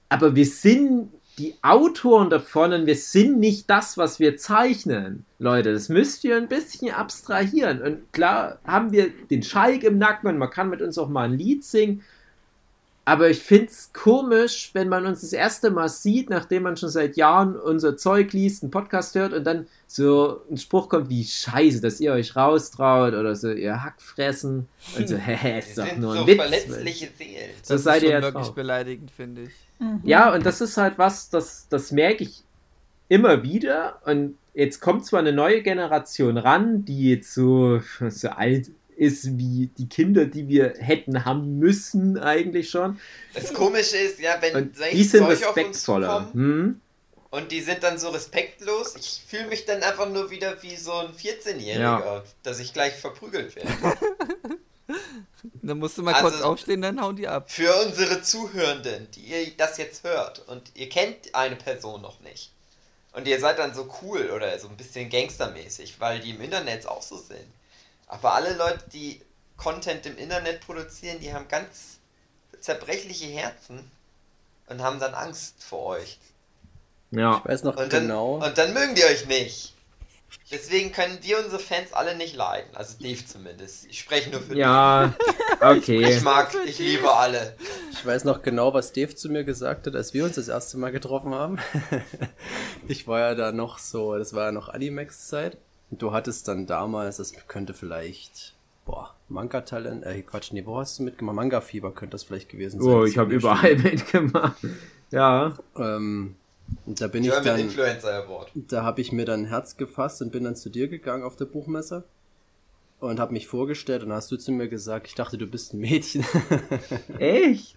[0.09, 5.25] Aber wir sind die Autoren davon und wir sind nicht das, was wir zeichnen.
[5.39, 7.83] Leute, das müsst ihr ein bisschen abstrahieren.
[7.83, 11.25] Und klar haben wir den Schalk im Nacken und man kann mit uns auch mal
[11.29, 12.03] ein Lied singen.
[13.07, 16.89] Aber ich finde es komisch, wenn man uns das erste Mal sieht, nachdem man schon
[16.89, 21.23] seit Jahren unser Zeug liest, einen Podcast hört und dann so ein Spruch kommt wie
[21.23, 25.85] Scheiße, dass ihr euch raustraut oder so, ihr Hack fressen und so, hä, ist Wir
[25.85, 26.37] doch nur ein so Witz.
[26.37, 27.51] verletzliche Seelen.
[27.63, 28.55] So Das seid ist ihr wirklich drauf.
[28.55, 29.51] beleidigend, finde ich.
[29.81, 30.01] Mhm.
[30.05, 32.43] Ja, und das ist halt was, das, das merke ich
[33.09, 34.01] immer wieder.
[34.07, 39.71] Und jetzt kommt zwar eine neue Generation ran, die jetzt so, so alt ist wie
[39.79, 42.99] die Kinder, die wir hätten haben müssen, eigentlich schon.
[43.35, 46.31] Das Komische ist, ja, wenn Und solche die sind Zeug auf uns respektvoller.
[46.33, 46.81] Hm?
[47.31, 50.93] und die sind dann so respektlos, ich fühle mich dann einfach nur wieder wie so
[50.93, 52.23] ein 14-Jähriger, Ja.
[52.45, 53.71] dass ich gleich verprügelt werde.
[55.63, 57.51] Dann musst du mal Also- kurz aufstehen, dann hauen die ab.
[57.51, 62.51] Für unsere Zuhörenden, die ihr das jetzt hört und ihr kennt eine Person noch nicht
[63.13, 66.87] und ihr seid dann so cool oder so ein bisschen gangstermäßig, weil die im Internet
[66.87, 67.45] auch so sind.
[68.07, 69.21] Aber alle Leute, die
[69.57, 71.99] Content im Internet produzieren, die haben ganz
[72.61, 73.91] zerbrechliche Herzen
[74.69, 76.19] und haben dann Angst vor euch.
[77.11, 77.39] Ja.
[77.45, 78.45] Ich weiß noch Und dann, genau.
[78.45, 79.75] und dann mögen die euch nicht.
[80.51, 82.69] Deswegen können wir unsere Fans alle nicht leiden.
[82.75, 83.87] Also Dave zumindest.
[83.87, 85.61] Ich spreche nur für Ja, dich.
[85.61, 86.11] okay.
[86.11, 87.57] Ich mag, ich liebe alle.
[87.93, 90.77] Ich weiß noch genau, was Dave zu mir gesagt hat, als wir uns das erste
[90.77, 91.59] Mal getroffen haben.
[92.89, 95.57] ich war ja da noch so, das war ja noch Animax-Zeit.
[95.91, 101.03] Du hattest dann damals, das könnte vielleicht, boah, Manga-Talent, äh, Quatsch, nee, wo hast du
[101.05, 101.37] mitgemacht?
[101.37, 102.93] Manga-Fieber könnte das vielleicht gewesen sein.
[102.93, 104.57] Oh, ich habe überall mitgemacht.
[105.11, 105.55] Ja.
[105.77, 106.37] Ähm,
[106.87, 108.51] und da bin ich German dann, Influencer Award.
[108.55, 111.37] da habe ich mir dann ein Herz gefasst und bin dann zu dir gegangen auf
[111.37, 112.05] der Buchmesse.
[113.01, 115.75] Und habe mich vorgestellt und dann hast du zu mir gesagt, ich dachte, du bist
[115.75, 116.25] ein Mädchen.
[117.19, 117.75] Echt?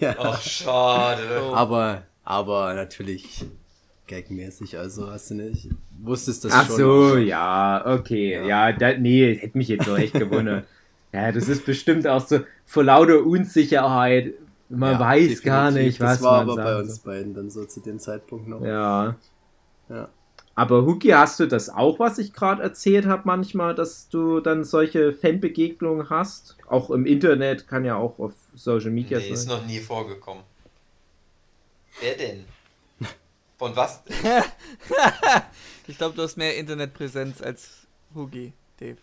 [0.00, 0.14] ja.
[0.16, 1.40] Ach, schade.
[1.52, 3.46] Aber, aber natürlich
[4.06, 5.68] gagmäßig, also hast du nicht,
[6.02, 6.76] wusstest das Ach schon.
[6.76, 8.34] so, ja, okay.
[8.34, 8.68] Ja.
[8.68, 10.64] Ja, da, nee, hätte mich jetzt so echt gewundert.
[11.12, 14.34] ja, das ist bestimmt auch so vor lauter Unsicherheit.
[14.68, 15.86] Man Ja, weiß gar definitiv.
[15.92, 18.62] nicht, was Das war man aber bei uns beiden dann so zu dem Zeitpunkt noch.
[18.62, 19.16] Ja.
[19.88, 20.08] Ja.
[20.56, 24.62] Aber Huki, hast du das auch, was ich gerade erzählt habe, manchmal, dass du dann
[24.64, 26.56] solche Fanbegegnungen hast?
[26.68, 29.58] Auch im Internet, kann ja auch auf Social Media Nee, ist sein.
[29.58, 30.44] noch nie vorgekommen.
[32.00, 32.44] Wer denn?
[33.58, 34.02] Von was?
[35.86, 37.68] Ich glaube, du hast mehr Internetpräsenz als
[38.14, 38.96] Hugi, Dave.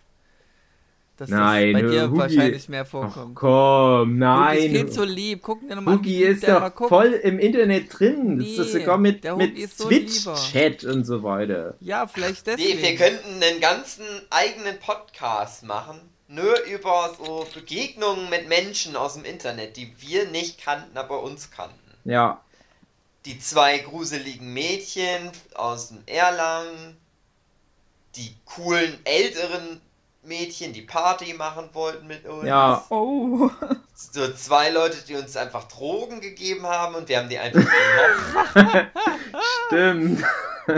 [1.18, 3.36] Dass Nein, das bei dir Hugi- wahrscheinlich mehr Ach vorkommt.
[3.36, 4.58] komm, Hugi ist nein.
[4.72, 5.42] viel zu lieb.
[5.44, 8.40] Guck dir nochmal Hugi ist doch voll im Internet drin.
[8.40, 9.88] Das ist Nee, sogar mit, mit so.
[9.88, 11.76] Twitch-Chat und so weiter.
[11.82, 12.82] Ja, vielleicht Nee, deswegen.
[12.82, 16.00] wir könnten einen ganzen eigenen Podcast machen.
[16.28, 21.52] Nur über so Begegnungen mit Menschen aus dem Internet, die wir nicht kannten, aber uns
[21.52, 21.76] kannten.
[22.06, 22.42] Ja.
[23.26, 26.98] Die zwei gruseligen Mädchen aus dem Erlangen,
[28.16, 29.82] die coolen älteren
[30.24, 32.46] Mädchen, die Party machen wollten mit uns.
[32.46, 32.86] Ja.
[32.90, 33.50] Oh.
[33.94, 37.64] So zwei Leute, die uns einfach Drogen gegeben haben und wir haben die einfach
[38.54, 38.88] genommen.
[39.68, 40.24] Stimmt.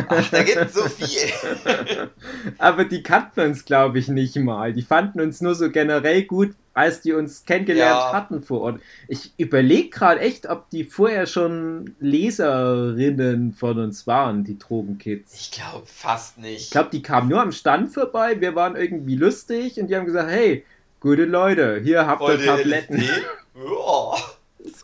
[0.10, 2.10] Ach, da gibt es so viel.
[2.58, 4.74] Aber die kannten uns, glaube ich, nicht mal.
[4.74, 8.14] Die fanden uns nur so generell gut, als die uns kennengelernt Ja.
[8.14, 8.80] hatten vor Ort.
[9.08, 15.34] Ich überlege gerade echt, ob die vorher schon Leserinnen von uns waren, die Drogenkids.
[15.40, 16.62] Ich glaube fast nicht.
[16.62, 20.06] Ich glaube, die kamen nur am Stand vorbei, wir waren irgendwie lustig und die haben
[20.06, 20.66] gesagt, hey,
[21.00, 23.04] gute Leute, hier habt ihr Tabletten.
[23.56, 24.16] Ja.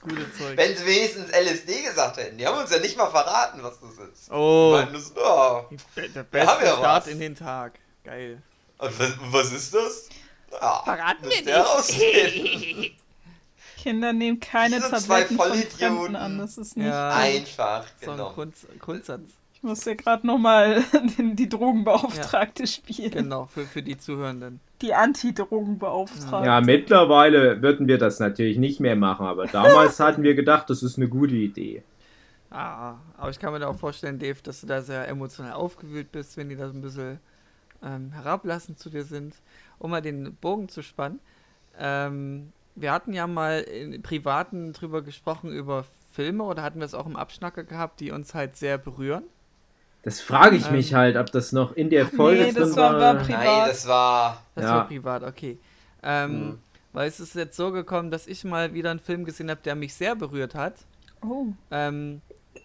[0.01, 0.57] Das gute Zeug.
[0.57, 2.37] Wenn sie wenigstens LSD gesagt hätten.
[2.37, 4.31] Die haben uns ja nicht mal verraten, was das ist.
[4.31, 4.75] Oh.
[4.77, 4.85] Ja.
[5.95, 7.11] Be- Der Wir beste haben ja Start was.
[7.11, 7.79] in den Tag.
[8.03, 8.41] Geil.
[8.77, 10.09] Und was, was ist das?
[10.51, 12.95] Ja, Verraten wir herausfinden.
[13.77, 15.53] Kinder nehmen keine Tabletten von.
[15.53, 16.37] Fremden an.
[16.37, 16.87] Das ist nicht.
[16.87, 17.09] Ja.
[17.11, 18.33] Einfach, So ein genau.
[18.33, 19.21] Grund, Grundsatz.
[19.61, 20.83] Ich muss ja gerade nochmal
[21.17, 23.11] die Drogenbeauftragte spielen.
[23.11, 24.61] Genau, für, für die Zuhörenden.
[24.81, 26.47] Die Anti-Drogenbeauftragte.
[26.47, 30.81] Ja, mittlerweile würden wir das natürlich nicht mehr machen, aber damals hatten wir gedacht, das
[30.81, 31.83] ist eine gute Idee.
[32.49, 36.09] Ah, aber ich kann mir da auch vorstellen, Dave, dass du da sehr emotional aufgewühlt
[36.13, 37.19] bist, wenn die da so ein bisschen
[37.83, 39.35] ähm, herablassend zu dir sind.
[39.77, 41.19] Um mal den Bogen zu spannen.
[41.77, 46.93] Ähm, wir hatten ja mal in Privaten drüber gesprochen, über Filme, oder hatten wir es
[46.93, 49.23] auch im Abschnacker gehabt, die uns halt sehr berühren.
[50.03, 52.75] Das frage ich Ähm, mich halt, ob das noch in der Folge nee, das drin
[52.77, 52.99] war- war.
[53.15, 53.69] war pri- Nein, Privat.
[53.69, 54.43] das war.
[54.55, 54.75] Das Ja.
[54.75, 55.57] war privat, okay.
[56.03, 56.59] Ähm, Hm.
[56.91, 59.75] Weil es ist jetzt so gekommen, dass ich mal wieder einen Film gesehen habe, der
[59.75, 60.73] mich sehr berührt hat.
[61.21, 61.45] Oh.
[61.69, 62.21] Ähm,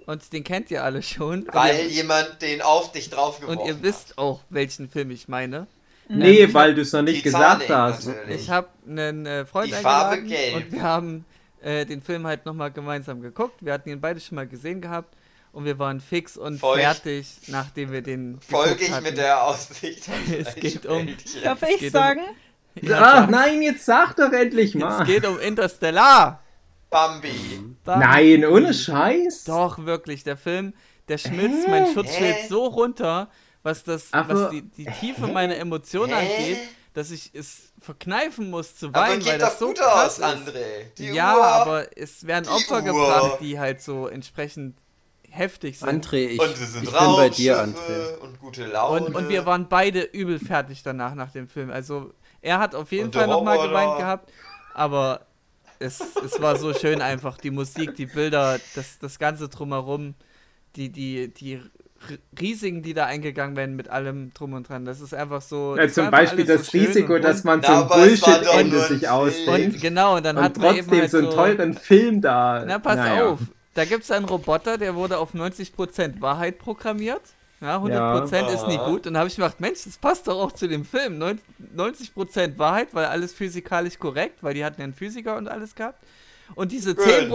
[0.06, 1.46] und den kennt ihr alle schon.
[1.52, 5.66] Weil ihr, jemand den auf dich draufgeworfen und ihr wisst auch, welchen Film ich meine.
[6.08, 8.06] Nee, Ähm, weil du es noch nicht gesagt hast.
[8.06, 8.42] natürlich.
[8.42, 10.56] Ich habe einen äh, Freund Die Farbe eingeladen gelb.
[10.66, 11.24] und wir haben
[11.60, 13.56] äh, den Film halt nochmal gemeinsam geguckt.
[13.60, 15.14] Wir hatten ihn beide schon mal gesehen gehabt
[15.54, 19.04] und wir waren fix und Folg- fertig, nachdem wir den Folge ich hatten.
[19.04, 21.08] mit der Aussicht auf Es geht um-.
[21.42, 22.20] Darf Es ich geht um- sagen?
[22.82, 23.30] Ja, sag.
[23.30, 25.04] nein, jetzt sag doch endlich Es mal.
[25.04, 26.42] geht um Interstellar.
[26.90, 27.60] Bambi.
[27.84, 29.44] Dann- Nein, ohne Scheiß.
[29.44, 30.24] Doch, wirklich.
[30.24, 30.74] Der Film,
[31.08, 32.46] der schmilzt mein Schutzschild Hä?
[32.48, 33.28] so runter,
[33.62, 36.58] was das, Aber- was die, die Tiefe meiner Emotionen angeht,
[36.94, 40.04] dass ich es verkneifen muss zu Aber weinen, weil geht das doch so gut krass
[40.04, 40.24] aus, ist.
[40.48, 40.94] André.
[40.98, 41.44] Die ja, Uhr.
[41.44, 42.82] aber es werden Opfer Uhr.
[42.82, 44.76] gebracht, die halt so entsprechend
[45.34, 45.88] heftig sind.
[45.88, 48.18] André, ich, und wir sind ich bin bei dir, André.
[48.20, 49.06] Und gute Laune.
[49.06, 51.70] Und, und wir waren beide übel fertig danach nach dem Film.
[51.70, 54.32] Also er hat auf jeden Und Fall nochmal geweint gehabt,
[54.74, 55.26] aber
[55.78, 57.36] es, es war so schön einfach.
[57.38, 60.14] Die Musik, die Bilder, das, das Ganze drumherum,
[60.76, 61.60] die, die, die
[62.38, 64.84] Risiken, die da eingegangen werden mit allem drum und dran.
[64.84, 65.76] Das ist einfach so.
[65.76, 69.74] Ja, zum Beispiel das so Risiko, dass man so ein Bullshit-Ende sich ausdenkt.
[69.76, 72.64] Und genau, und dann Und hat man eben trotzdem halt so einen teuren Film da.
[72.66, 73.26] Na, pass Naja.
[73.26, 73.40] auf.
[73.74, 77.22] Da gibt es einen Roboter, der wurde auf 90% Wahrheit programmiert.
[77.60, 78.54] Ja, 100% Ja.
[78.54, 79.06] ist nie gut.
[79.06, 81.18] Und da habe ich mir gedacht, Mensch, das passt doch auch zu dem Film.
[81.18, 81.40] Neun-
[81.74, 86.02] 90% Wahrheit, weil alles physikalisch korrekt, weil die hatten ja einen Physiker und alles gehabt.
[86.56, 87.30] Und diese 10%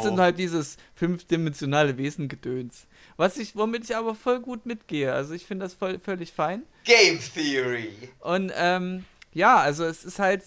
[0.00, 0.02] Genau.
[0.02, 2.86] sind halt dieses fünfdimensionale Wesengedöns.
[3.16, 5.12] Was ich, womit ich aber voll gut mitgehe.
[5.12, 6.62] Also ich finde das voll, völlig fein.
[6.84, 7.90] Game Theory.
[8.20, 10.42] Und ähm, ja, also es ist halt,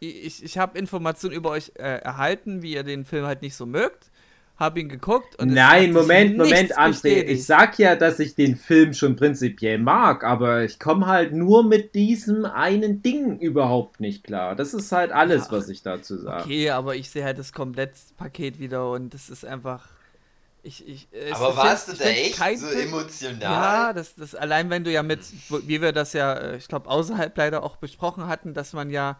[0.00, 3.66] ich, ich habe Informationen über euch äh, erhalten, wie ihr den Film halt nicht so
[3.66, 4.07] mögt.
[4.58, 6.88] Habe ihn geguckt und es hat Nein, Moment, Moment, André.
[6.88, 7.30] bestätigt.
[7.30, 11.62] Ich sag ja, dass ich den Film schon prinzipiell mag, aber ich komme halt nur
[11.62, 14.56] mit diesem einen Ding überhaupt nicht klar.
[14.56, 15.52] Das ist halt alles, Ja.
[15.52, 16.42] was ich dazu sage.
[16.42, 19.86] Okay, aber ich sehe halt das Komplettpaket wieder und das ist einfach.
[20.64, 23.40] Ich, ich, es- Aber warst find- du da echt kein so Film- emotional?
[23.40, 25.20] Ja, das, das allein wenn du ja mit,
[25.68, 29.18] wie wir das ja, äh, ich glaube, außerhalb leider auch besprochen hatten, dass man ja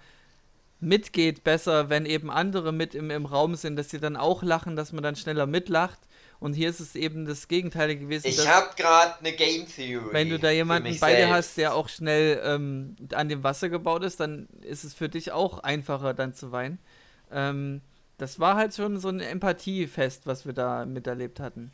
[0.81, 4.77] mitgeht besser, wenn eben andere mit im, im Raum sind, dass sie dann auch lachen,
[4.77, 5.99] dass man dann schneller mitlacht.
[6.41, 8.29] Und hier ist es eben das Gegenteil gewesen.
[8.29, 10.13] Ich habe gerade eine Game Theory.
[10.13, 14.05] Wenn du da jemanden bei dir hast, der auch schnell ähm, an dem Wasser gebaut
[14.05, 16.79] ist, dann ist es für dich auch einfacher, dann zu weinen.
[17.33, 17.81] Ähm,
[18.19, 21.73] das war halt schon so ein Empathiefest, was wir da miterlebt hatten.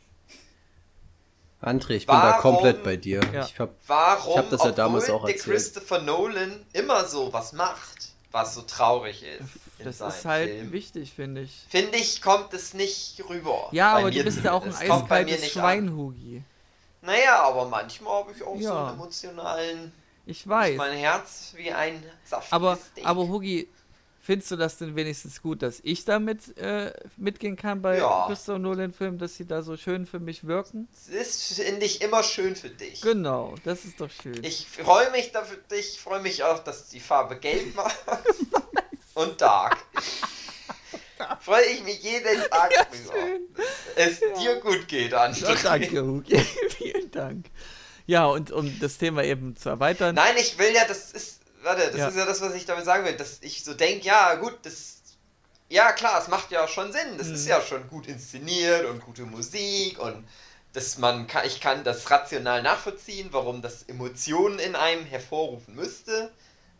[1.61, 3.21] André, ich bin da Warum- komplett bei dir.
[3.33, 3.45] Ja.
[3.45, 5.55] Ich hab, Warum, Ich hab das ja damals obwohl auch der erzählt.
[5.55, 9.49] Christopher Nolan immer so was macht, was so traurig ist.
[9.79, 10.71] Das ist halt Filmen.
[10.73, 11.63] wichtig, finde ich.
[11.69, 13.69] Finde ich, kommt es nicht rüber.
[13.71, 15.95] Ja, Bei aber du bist ja auch ein eiskaltes nicht Schwein.
[15.95, 16.43] Hugi.
[17.01, 18.87] Naja, aber manchmal habe ich auch so Ja.
[18.87, 19.91] einen emotionalen.
[20.25, 20.75] Ich weiß.
[20.77, 23.69] Mein Herz wie ein saftiges Aber, aber Hugi,
[24.25, 28.25] findest du das denn wenigstens gut, dass ich damit äh, mitgehen kann bei Ja.
[28.27, 30.87] Christopher Nolan-Filmen, dass sie da so schön für mich wirken?
[30.93, 33.01] Es ist, finde ich, immer schön für dich.
[33.01, 34.43] Genau, das ist doch schön.
[34.43, 37.95] Ich freue mich da für dich, freue mich auch, dass die Farbe gelb macht.
[39.13, 39.77] Und dark.
[41.39, 43.39] freue ich mich jeden Tag drüber.
[43.95, 45.47] Es dir gut geht, André.
[45.47, 46.37] Ja, danke, Hugi.
[46.77, 47.45] Vielen Dank.
[48.07, 50.13] Ja, und um das Thema eben zu erweitern.
[50.15, 51.34] Nein, ich will ja, das ist,
[51.65, 52.07] warte, das Ja.
[52.09, 55.01] ist ja das, was ich damit sagen will, dass ich so denke, ja, gut, das,
[55.69, 57.35] ja, klar, es macht ja schon Sinn, das Mhm.
[57.35, 60.27] ist ja schon gut inszeniert und gute Musik und
[60.73, 66.31] dass man kann, ich kann das rational nachvollziehen, warum das Emotionen in einem hervorrufen müsste,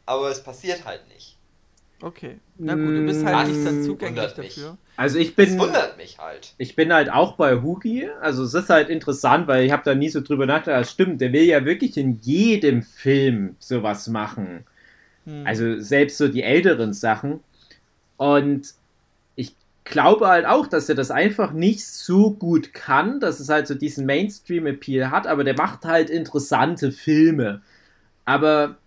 [0.06, 1.38] aber es passiert halt nicht.
[2.02, 2.40] Okay.
[2.58, 4.56] Na gut, du bist halt Das nicht dann zugänglich wundert mich.
[4.56, 4.78] dafür.
[4.96, 6.56] Also ich Das bin, wundert mich halt.
[6.58, 8.10] ich bin halt auch bei Hugi.
[8.22, 10.82] Also es ist halt interessant, weil ich habe da nie so drüber nachgedacht.
[10.82, 14.66] Das stimmt, der will ja wirklich in jedem Film sowas machen.
[15.26, 15.46] Hm.
[15.46, 17.40] Also selbst so die älteren Sachen.
[18.18, 18.74] Und
[19.36, 23.68] ich glaube halt auch, dass er das einfach nicht so gut kann, dass es halt
[23.68, 27.62] so diesen Mainstream-Appeal hat, aber der macht halt interessante Filme.
[28.24, 28.78] Aber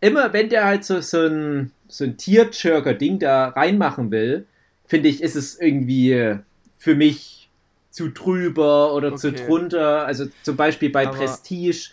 [0.00, 4.46] immer wenn der halt so, so ein, so ein Tierchirker-Ding da reinmachen will,
[4.86, 6.38] finde ich, ist es irgendwie
[6.78, 7.50] für mich
[7.90, 9.46] zu drüber oder zu Okay.
[9.46, 10.06] drunter.
[10.06, 11.90] Also zum Beispiel bei Aber- Prestige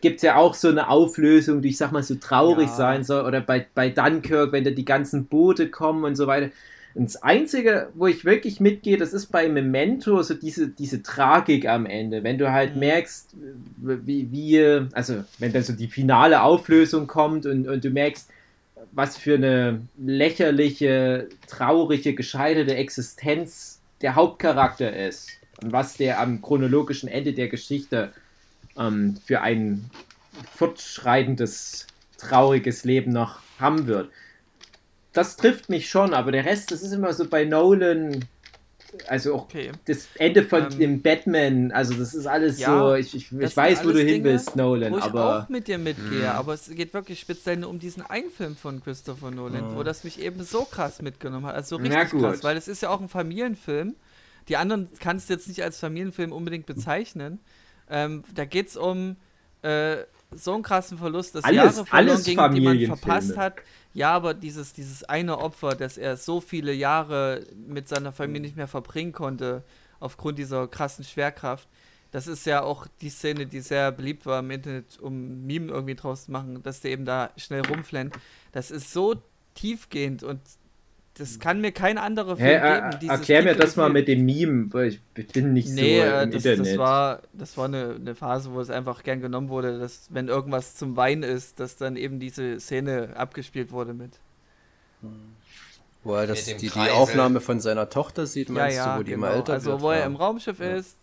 [0.00, 2.74] gibt es ja auch so eine Auflösung, die ich sag mal so traurig Ja.
[2.74, 3.24] sein soll.
[3.26, 6.50] Oder bei, bei Dunkirk, wenn da die ganzen Boote kommen und so weiter.
[6.94, 11.66] Und das Einzige, wo ich wirklich mitgehe, das ist bei Memento so diese, diese Tragik
[11.68, 12.22] am Ende.
[12.22, 12.80] Wenn du halt Mhm.
[12.80, 13.30] merkst,
[13.76, 18.28] wie, wie, also wenn dann so die finale Auflösung kommt und, und du merkst,
[18.92, 25.30] was für eine lächerliche, traurige, gescheiterte Existenz der Hauptcharakter ist
[25.62, 28.12] und was der am chronologischen Ende der Geschichte
[28.78, 29.90] ähm, für ein
[30.56, 31.86] fortschreitendes,
[32.18, 34.10] trauriges Leben noch haben wird.
[35.12, 38.24] Das trifft mich schon, aber der Rest, das ist immer so bei Nolan,
[39.06, 39.70] also auch Okay.
[39.86, 43.56] das Ende von Ähm, dem Batman, also das ist alles ja, so, ich, ich, ich
[43.56, 46.54] weiß, wo du hin Dinge, willst, Nolan, Wo ich aber auch mit dir mitgehe, aber
[46.54, 50.20] es geht wirklich speziell nur um diesen einen Film von Christopher Nolan, wo das mich
[50.20, 51.54] eben so krass mitgenommen hat.
[51.54, 53.94] Also richtig krass, weil es ist ja auch ein Familienfilm.
[54.48, 57.40] Die anderen kannst du jetzt nicht als Familienfilm unbedingt bezeichnen.
[57.94, 59.16] Ähm, da geht es um
[59.62, 59.98] äh,
[60.32, 63.54] so einen krassen Verlust, dass Alles- Jahre verloren gingen, die man verpasst hat.
[63.92, 68.56] Ja, aber dieses, dieses eine Opfer, dass er so viele Jahre mit seiner Familie nicht
[68.56, 69.62] mehr verbringen konnte,
[70.00, 71.68] aufgrund dieser krassen Schwerkraft,
[72.10, 75.94] das ist ja auch die Szene, die sehr beliebt war im Internet, um Meme irgendwie
[75.94, 78.16] draus zu machen, dass der eben da schnell rumflennt.
[78.50, 79.22] Das ist so
[79.54, 80.40] tiefgehend und
[81.16, 82.92] das kann mir kein anderer Film Hä, geben.
[82.92, 85.00] äh, dieses erklär mir das mal mit dem Meme, weil ich
[85.32, 86.72] bin nicht Nee, so äh, im das, Internet.
[86.72, 90.28] das war, das war eine, eine Phase, wo es einfach gern genommen wurde, dass wenn
[90.28, 94.18] irgendwas zum Wein ist, dass dann eben diese Szene abgespielt wurde mit.
[96.02, 96.90] Wo er das, die, die.
[96.90, 99.82] Aufnahme von seiner Tochter sieht, meinst du, wo die immer älter Also wird?
[99.82, 100.06] wo er ja.
[100.06, 100.76] im Raumschiff Ja.
[100.76, 100.96] ist,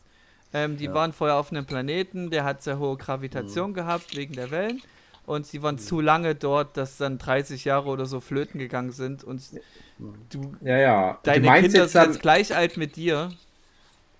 [0.53, 0.93] ähm, die Ja.
[0.93, 4.81] waren vorher auf einem Planeten, der hat sehr hohe Gravitation gehabt wegen der Wellen
[5.25, 9.23] und sie waren zu lange dort, dass dann 30 Jahre oder so flöten gegangen sind
[9.23, 9.41] und
[10.29, 11.19] du, ja, ja.
[11.23, 13.31] Du deine meinst, Kinder jetzt sind am, jetzt gleich alt mit dir.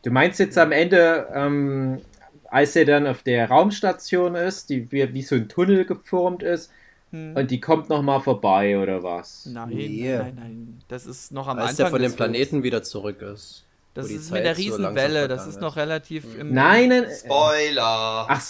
[0.04, 2.02] du meinst jetzt am Ende, ähm,
[2.46, 6.72] als er dann auf der Raumstation ist, die wie, wie so ein Tunnel geformt ist,
[7.12, 7.36] Hm.
[7.36, 9.46] und die kommt nochmal vorbei, oder was?
[9.46, 10.16] Nein, Nee.
[10.18, 11.78] nein, nein, das ist noch am Als Anfang.
[11.78, 12.16] der von dem.
[12.16, 13.66] Planeten wieder zurück ist.
[13.94, 16.54] Das ist Zeit mit der so Riesenwelle, das vergangen ist noch relativ im.
[16.54, 18.26] Nein, nein, Spoiler!
[18.30, 18.42] Ach,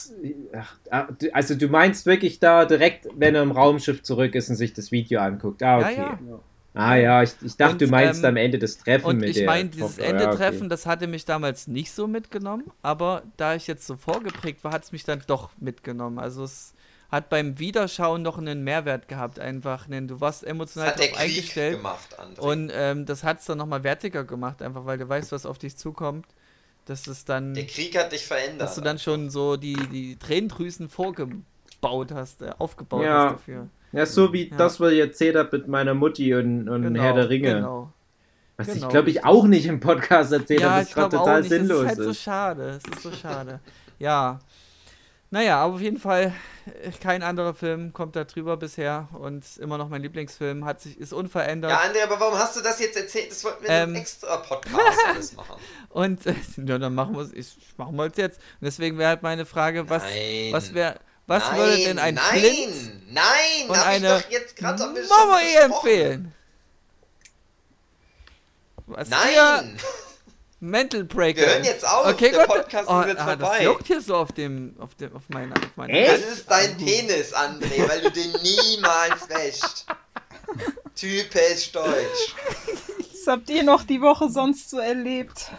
[0.92, 4.56] ach, du- also du meinst wirklich da direkt, wenn er im Raumschiff zurück ist und
[4.56, 5.64] sich das Video anguckt.
[5.64, 6.02] Ah, Ja, okay.
[6.30, 6.40] ja.
[6.74, 9.30] Ah ja, ich, ich dachte, Und, du meinst ähm, am Ende das Treffen Und mit
[9.30, 10.04] ich der meine, dieses Tochter.
[10.04, 10.24] Ja, okay.
[10.24, 14.72] Endetreffen, das hatte mich damals nicht so mitgenommen, aber da ich jetzt so vorgeprägt war,
[14.72, 16.18] hat es mich dann doch mitgenommen.
[16.18, 16.74] Also es
[17.12, 19.88] hat beim Wiederschauen noch einen Mehrwert gehabt, einfach.
[19.88, 22.40] Einen, du warst Das emotional Krieg eingestellt gemacht, André.
[22.40, 25.58] und ähm, das hat es dann nochmal wertiger gemacht, einfach weil du weißt, was auf
[25.58, 26.26] dich zukommt.
[26.86, 28.62] Dass es dann, der Krieg hat dich verändert.
[28.62, 33.26] dass du dann schon so die, die Tränendrüsen vorgebaut hast, äh, aufgebaut Ja.
[33.26, 33.68] hast dafür.
[33.92, 34.56] Ja, so wie Ja.
[34.58, 37.56] das, was ich erzählt habe mit meiner Mutti und, und Herr der Ringe.
[37.56, 37.92] Genau.
[38.58, 38.88] Was ich genau.
[38.90, 41.42] glaube ich auch nicht im Podcast erzählt ja, habe, ich das gerade glaube auch total
[41.42, 41.50] nicht.
[41.50, 42.70] sinnlos Das ist halt so schade.
[42.70, 43.60] Es ist so schade.
[44.00, 44.40] ja.
[45.34, 46.34] Naja, aber auf jeden Fall
[46.84, 50.98] äh, kein anderer Film kommt da drüber bisher und immer noch mein Lieblingsfilm hat sich
[51.00, 53.32] ist unverändert ja, André, aber warum hast du das jetzt erzählt?
[53.32, 53.82] Das wollten wir in Ähm.
[53.84, 54.76] einem extra Podcast
[55.08, 55.56] alles machen.
[55.90, 59.08] und äh, ja, dann machen wir es ich machen wir es jetzt und deswegen wäre
[59.08, 60.52] halt meine Frage, was Nein.
[60.52, 64.22] was wäre was nein, würde denn ein nein, Flint Nein, und eine
[64.60, 65.62] Mama besprochen.
[65.62, 66.34] empfehlen?
[68.88, 69.78] Was Nein!
[70.64, 71.42] Mental Breaker.
[71.42, 72.56] Wir hören jetzt auf, Okay, der gut.
[72.56, 73.64] Podcast oh, ist jetzt ah, das vorbei.
[73.64, 76.12] juckt hier so auf dem auf dem auf meiner auf meiner Echt?
[76.24, 79.86] Das ist dein Penis, André, weil du den niemals wäscht.
[80.96, 82.36] Typisch deutsch.
[83.12, 85.50] Was habt ihr noch die Woche sonst so erlebt?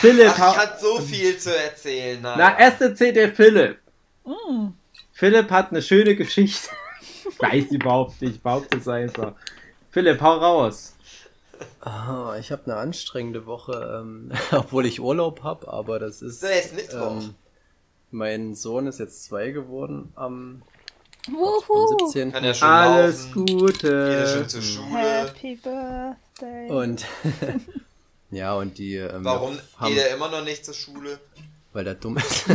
[0.00, 2.20] Philipp, Ach, ich hatte so viel zu erzählen.
[2.22, 3.78] na, erst erzählt der Philipp.
[4.24, 4.72] Hm.
[5.12, 6.68] Philipp hat eine schöne Geschichte.
[7.30, 9.34] Ich weiß überhaupt nicht, ich behaupte es einfach.
[9.90, 10.94] Philipp, hau raus.
[11.80, 16.40] Ah, ich habe eine anstrengende Woche, ähm, obwohl ich Urlaub habe, aber das ist.
[16.40, 17.22] So, jetzt Mittwoch.
[17.22, 17.34] Ähm,
[18.10, 20.62] mein Sohn ist jetzt zwei geworden am,
[21.30, 21.98] Wuhu!
[22.06, 22.32] 17.
[22.32, 23.46] Kann ja schon Alles laufen.
[23.46, 24.28] Geht ja Gute.
[24.28, 24.98] schon zur Schule.
[24.98, 26.70] Happy Birthday.
[26.70, 27.04] Und
[28.30, 28.96] ja, und die.
[28.96, 31.18] Ähm, Warum geht er immer noch nicht zur Schule?
[31.78, 32.44] Weil der dumm ist.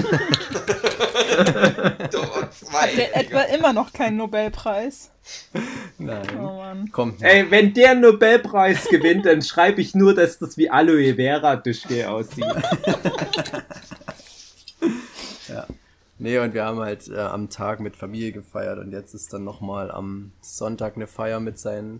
[2.51, 2.93] Zwei.
[2.97, 5.11] Der etwa immer noch keinen Nobelpreis.
[5.55, 5.59] Oh
[5.97, 6.35] Nein.
[6.35, 6.91] Mann.
[6.91, 7.23] Kommt.
[7.23, 11.55] Ey, wenn der einen Nobelpreis gewinnt, dann schreibe ich nur, dass das wie Aloe Vera
[11.55, 12.43] Duschgel aussieht.
[16.19, 19.43] Nee, und wir haben halt äh, am Tag mit Familie gefeiert und jetzt ist dann
[19.43, 21.99] nochmal am Sonntag eine Feier mit seinen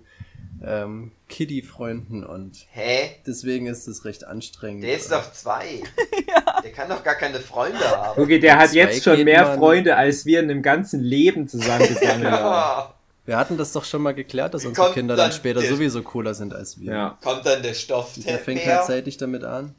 [0.64, 3.18] ähm, Kiddie-Freunden und Hä?
[3.28, 4.84] deswegen ist es recht anstrengend.
[4.84, 5.84] Der ist doch zwei.
[6.64, 8.22] Der kann doch gar keine Freunde haben.
[8.22, 11.48] Okay, der hat Zwei jetzt schon mehr man- Freunde, als wir in dem ganzen Leben
[11.48, 12.94] zusammengesammelt haben.
[13.26, 15.70] Wir hatten das doch schon mal geklärt, dass unsere Kommt Kinder dann dann später der-
[15.70, 16.92] sowieso cooler sind als wir.
[16.94, 17.18] Ja.
[17.24, 19.76] Kommt dann der Der Stoffteppich fängt halt zeitig damit an.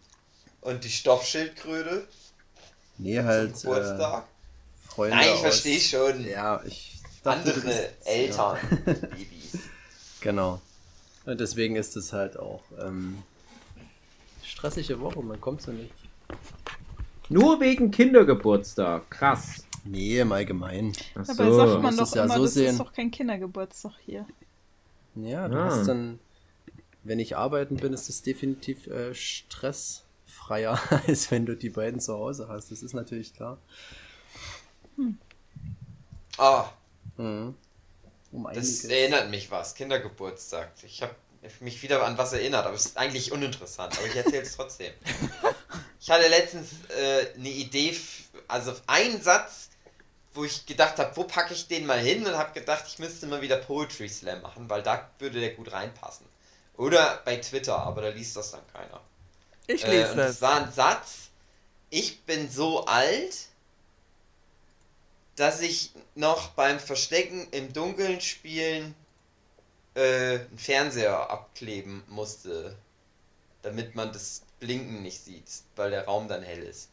[0.62, 2.06] und die Stoffschildkröte
[2.98, 4.24] Nee, zum halt äh, Geburtstag.
[4.88, 6.24] Freunde Nein, ich verstehe schon.
[6.28, 9.58] Ja, ich dachte, Andere bist- Eltern, Ja, Babys.
[10.20, 10.60] genau.
[11.26, 13.22] Und deswegen ist es halt auch ähm,
[14.44, 15.92] stressige Woche, man kommt so nicht.
[17.28, 19.10] Nur wegen Kindergeburtstag.
[19.10, 19.64] Krass.
[19.84, 20.92] Nee, im Allgemeinen.
[21.14, 22.70] Ach Dabei sagt man doch ja immer, so das sehen.
[22.72, 24.26] ist doch kein Kindergeburtstag hier.
[25.14, 25.64] Ja, du Ah.
[25.66, 26.18] hast dann,
[27.02, 32.14] wenn ich arbeiten bin, ist es definitiv äh, stressfreier, als wenn du die beiden zu
[32.14, 32.70] Hause hast.
[32.70, 33.58] Das ist natürlich klar.
[36.38, 36.66] Ah,
[37.16, 37.54] Mhm.
[38.32, 39.74] Um das erinnert mich was.
[39.76, 40.72] Kindergeburtstag.
[40.84, 41.14] Ich habe
[41.60, 43.96] mich wieder an was erinnert, aber es ist eigentlich uninteressant.
[43.96, 44.92] Aber ich erzähle es trotzdem.
[46.04, 47.96] Ich hatte letztens äh, eine Idee,
[48.46, 49.70] also einen Satz,
[50.34, 53.26] wo ich gedacht habe, wo packe ich den mal hin und habe gedacht, ich müsste
[53.26, 56.26] mal wieder Poetry Slam machen, weil da würde der gut reinpassen.
[56.76, 59.00] Oder bei Twitter, aber da liest das dann keiner.
[59.66, 60.32] Ich Äh, lese und das.
[60.32, 61.30] das war ein Satz.
[61.88, 63.48] Ich bin so alt,
[65.36, 68.94] dass ich noch beim Verstecken im Dunkeln spielen
[69.94, 72.76] äh, einen Fernseher abkleben musste,
[73.62, 75.44] damit man das Blinken nicht sieht,
[75.76, 76.88] weil der Raum dann hell ist.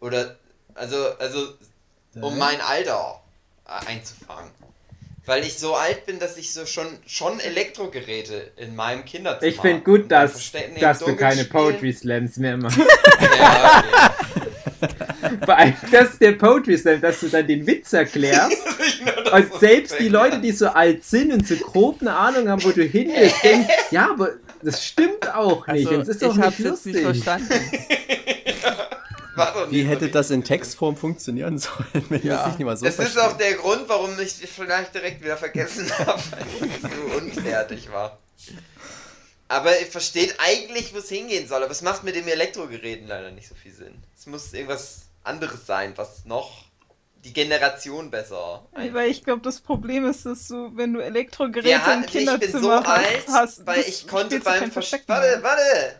[0.00, 0.36] Oder,
[0.74, 1.54] also, also,
[2.20, 3.22] um mein Alter
[3.64, 4.50] einzufangen.
[5.26, 9.60] Weil ich so alt bin, dass ich so schon, schon Elektrogeräte in meinem Kinderzimmer Ich
[9.60, 10.50] finde gut, dass,
[10.80, 12.78] dass du keine Poetry Slams mehr machst.
[13.38, 13.84] Ja,
[15.44, 18.56] Vor allem, dass der Poetry Slam, dass du dann den Witz erklärst
[19.32, 22.70] und selbst die Leute, die so alt sind und so grob eine Ahnung haben, wo
[22.70, 24.30] du hin willst, denken, ja, aber
[24.62, 25.88] das stimmt auch nicht.
[25.88, 26.94] Also, es ist doch ich nicht jetzt lustig.
[26.94, 27.48] nicht verstanden.
[29.70, 32.44] Wie nicht hätte das in Textform funktionieren sollen, wenn Ja.
[32.44, 33.22] das nicht mal so Das ist versteht?
[33.22, 38.18] auch der Grund, warum ich vielleicht direkt wieder vergessen habe, weil ich so unfertig war.
[39.50, 43.32] Aber ihr versteht eigentlich, wo es hingehen soll, aber es macht mit dem Elektrogeräten leider
[43.32, 44.00] nicht so viel Sinn.
[44.16, 46.66] Es muss irgendwas anderes sein, was noch
[47.24, 51.92] die Generation besser Weil ich glaube, das Problem ist, dass du, wenn du Elektrogeräte Wir
[51.92, 55.08] im bin so Kinderzimmer alt, hast, weil das ich konnte beim Verstecken.
[55.08, 55.96] Warte, warte,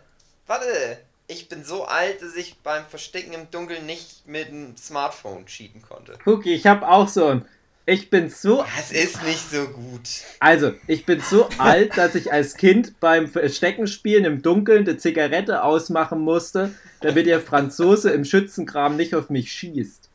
[0.47, 0.99] warte.
[1.27, 5.83] Ich bin so alt, dass ich beim Verstecken im Dunkeln nicht mit dem Smartphone cheaten
[5.83, 6.17] konnte.
[6.25, 7.45] Cookie, ich habe auch so ein.
[7.91, 8.65] Ich bin so.
[8.77, 10.09] Das ist nicht so gut.
[10.39, 15.65] Also, ich bin so alt, dass ich als Kind beim Versteckenspielen im Dunkeln eine Zigarette
[15.65, 20.09] ausmachen musste, damit der Franzose im Schützenkram nicht auf mich schießt.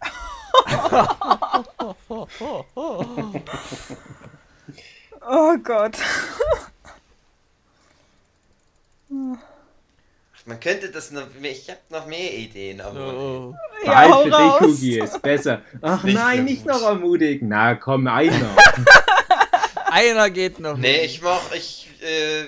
[5.28, 5.98] Oh Gott.
[10.46, 11.24] Man könnte das noch.
[11.42, 13.14] Ich habe noch mehr Ideen, aber.
[13.14, 13.56] Oh.
[13.84, 14.60] Ja, hau Behalt für raus.
[14.60, 15.62] dich, Hugi, ist besser.
[15.82, 16.72] Ach Nicht nein, so nicht gut.
[16.72, 17.48] noch ermutigen.
[17.50, 18.32] Na, komm, einer.
[19.92, 20.78] Einer geht noch.
[20.78, 21.06] Nee, nicht.
[21.16, 21.52] ich mach.
[21.54, 22.44] Ich, äh,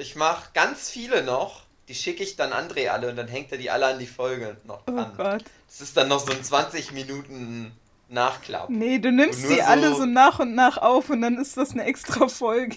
[0.00, 1.62] ich mach ganz viele noch.
[1.88, 4.56] Die schicke ich dann André alle und dann hängt er die alle an die Folge
[4.64, 5.12] noch Oh dran.
[5.16, 5.44] Gott.
[5.68, 7.72] Das ist dann noch so ein 20 Minuten
[8.08, 8.70] Nachklapp.
[8.70, 11.72] Nee, du nimmst sie alle so- so nach und nach auf und dann ist das
[11.72, 12.76] eine extra Folge.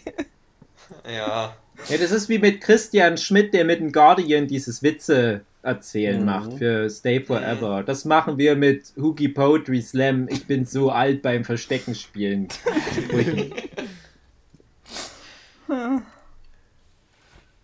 [1.09, 1.55] Ja.
[1.87, 6.25] Ja, das ist wie mit Christian Schmidt, der mit dem Guardian dieses Witze erzählen Mhm.
[6.25, 7.83] macht für Stay Forever.
[7.83, 10.27] Das machen wir mit Hoogie Poetry Slam.
[10.29, 12.47] Ich bin so alt beim Verstecken spielen.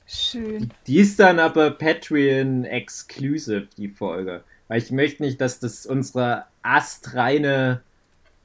[0.07, 0.72] Schön.
[0.88, 4.43] Die ist dann aber Patreon exclusive, die Folge.
[4.68, 7.82] Weil ich möchte nicht, dass das unsere astreine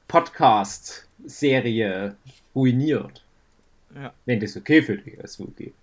[0.07, 2.15] Podcast-Serie
[2.55, 3.23] ruiniert.
[3.95, 4.13] Ja.
[4.25, 5.73] Wenn das okay für dich ist, Wookie.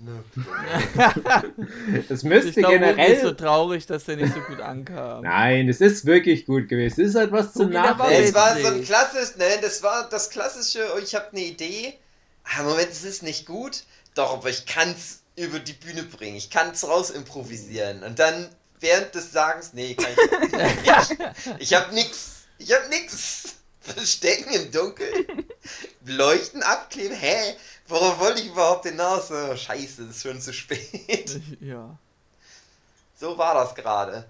[2.08, 3.12] Es müsste Ich glaube, Hugi generell.
[3.12, 5.22] ist so traurig, dass der nicht so gut ankam.
[5.22, 7.02] Nein, es ist wirklich gut gewesen.
[7.02, 8.24] Es ist halt was zum Nachdenken.
[8.24, 8.88] Es war so ein witzig.
[8.88, 11.94] klassisch, ne, das war das klassische, oh, ich habe eine Idee.
[12.44, 13.82] Ah, Moment, es ist nicht gut.
[14.14, 16.36] Doch, aber ich kann's über die Bühne bringen.
[16.36, 18.02] Ich kann's raus improvisieren.
[18.02, 18.48] Und dann
[18.80, 21.18] während des Sagens, nee, kann ich nicht.
[21.58, 22.46] Ich hab nix.
[22.58, 23.56] Ich hab nix.
[23.94, 25.44] Verstecken im Dunkeln.
[26.06, 27.16] Leuchten abkleben.
[27.16, 27.54] Hä?
[27.88, 29.30] Worauf wollte ich überhaupt hinaus?
[29.30, 31.40] Oh, scheiße, es ist schon zu spät.
[31.60, 31.98] Ja.
[33.16, 34.24] So war das gerade.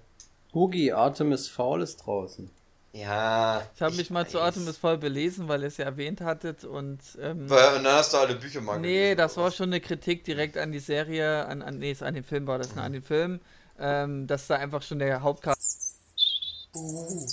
[0.52, 2.50] Hugi, Artemis Fowl ist draußen.
[2.92, 3.62] Ja.
[3.76, 4.46] Ich habe mich mal zu weiß.
[4.46, 8.16] Artemis voll belesen, weil ihr es ja erwähnt hattet und ähm, Und dann hast du
[8.18, 11.62] alle Bücher mal Nee, gelesen, das war schon eine Kritik direkt an die Serie, an,
[11.62, 13.40] an nee, an den Film war das, ne, an den Film,
[13.78, 15.60] ähm, dass da einfach schon der Hauptcast.
[16.72, 17.26] Du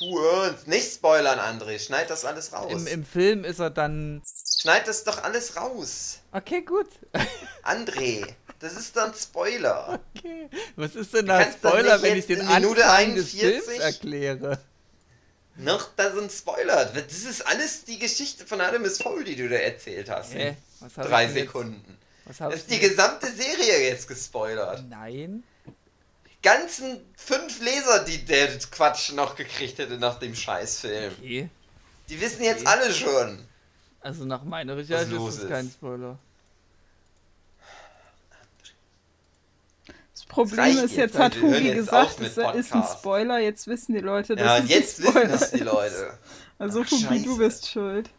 [0.00, 0.66] ernst.
[0.68, 1.78] Nicht spoilern, André.
[1.78, 2.72] Schneid das alles raus.
[2.72, 4.22] Im, Im Film ist er dann.
[4.60, 6.18] Schneid das doch alles raus.
[6.32, 6.88] Okay, gut.
[7.62, 8.26] André,
[8.58, 10.00] das ist dann Spoiler.
[10.16, 10.48] Okay.
[10.76, 14.58] Was ist denn da Spoiler, wenn ich den in Minute Anfang des 41 Films erkläre?
[15.56, 16.84] Noch, da sind Spoiler.
[16.86, 20.34] Das ist alles die Geschichte von Artemis Fowl, die du da erzählt hast.
[20.34, 20.48] Hä?
[20.50, 21.98] in Was Drei ich denn jetzt- Sekunden.
[22.26, 24.84] Was Das ist die gesamte Serie jetzt gespoilert.
[24.88, 25.44] Nein.
[26.46, 31.12] Ganzen fünf Leser, die der Quatsch noch gekriegt hätte nach dem Scheißfilm.
[31.18, 31.48] Okay.
[32.08, 32.70] Die wissen jetzt Okay.
[32.78, 33.44] alle schon.
[34.00, 35.48] Also nach meiner Recherche ist es ist.
[35.48, 36.16] kein Spoiler.
[40.12, 42.84] Das Problem ist, jetzt, jetzt hat Hugi jetzt gesagt, es ist ein.
[42.84, 43.38] Spoiler.
[43.40, 45.64] Jetzt wissen die Leute, dass Ja, es und jetzt ein wissen Spoiler das die ist.
[45.64, 46.18] Leute.
[46.58, 47.24] Also Ach, Hugi, scheiße.
[47.24, 48.10] du bist schuld.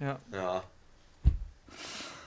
[0.00, 0.18] Ja.
[0.32, 0.64] Ja.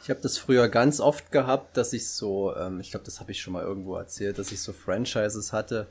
[0.05, 3.31] Ich habe das früher ganz oft gehabt, dass ich so, ähm, ich glaube, das habe
[3.31, 5.87] ich schon mal irgendwo erzählt, dass ich so Franchises hatte,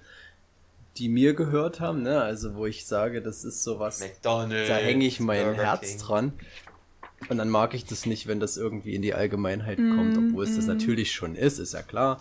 [0.99, 2.23] die mir gehört haben, ne?
[2.23, 4.69] Also wo ich sage, das ist sowas, McDonald's.
[4.69, 5.99] da hänge ich mein Burger Herz King.
[5.99, 6.33] dran.
[7.29, 10.55] Und dann mag ich das nicht, wenn das irgendwie in die Allgemeinheit kommt, obwohl es
[10.55, 12.21] das natürlich schon ist, ist ja klar.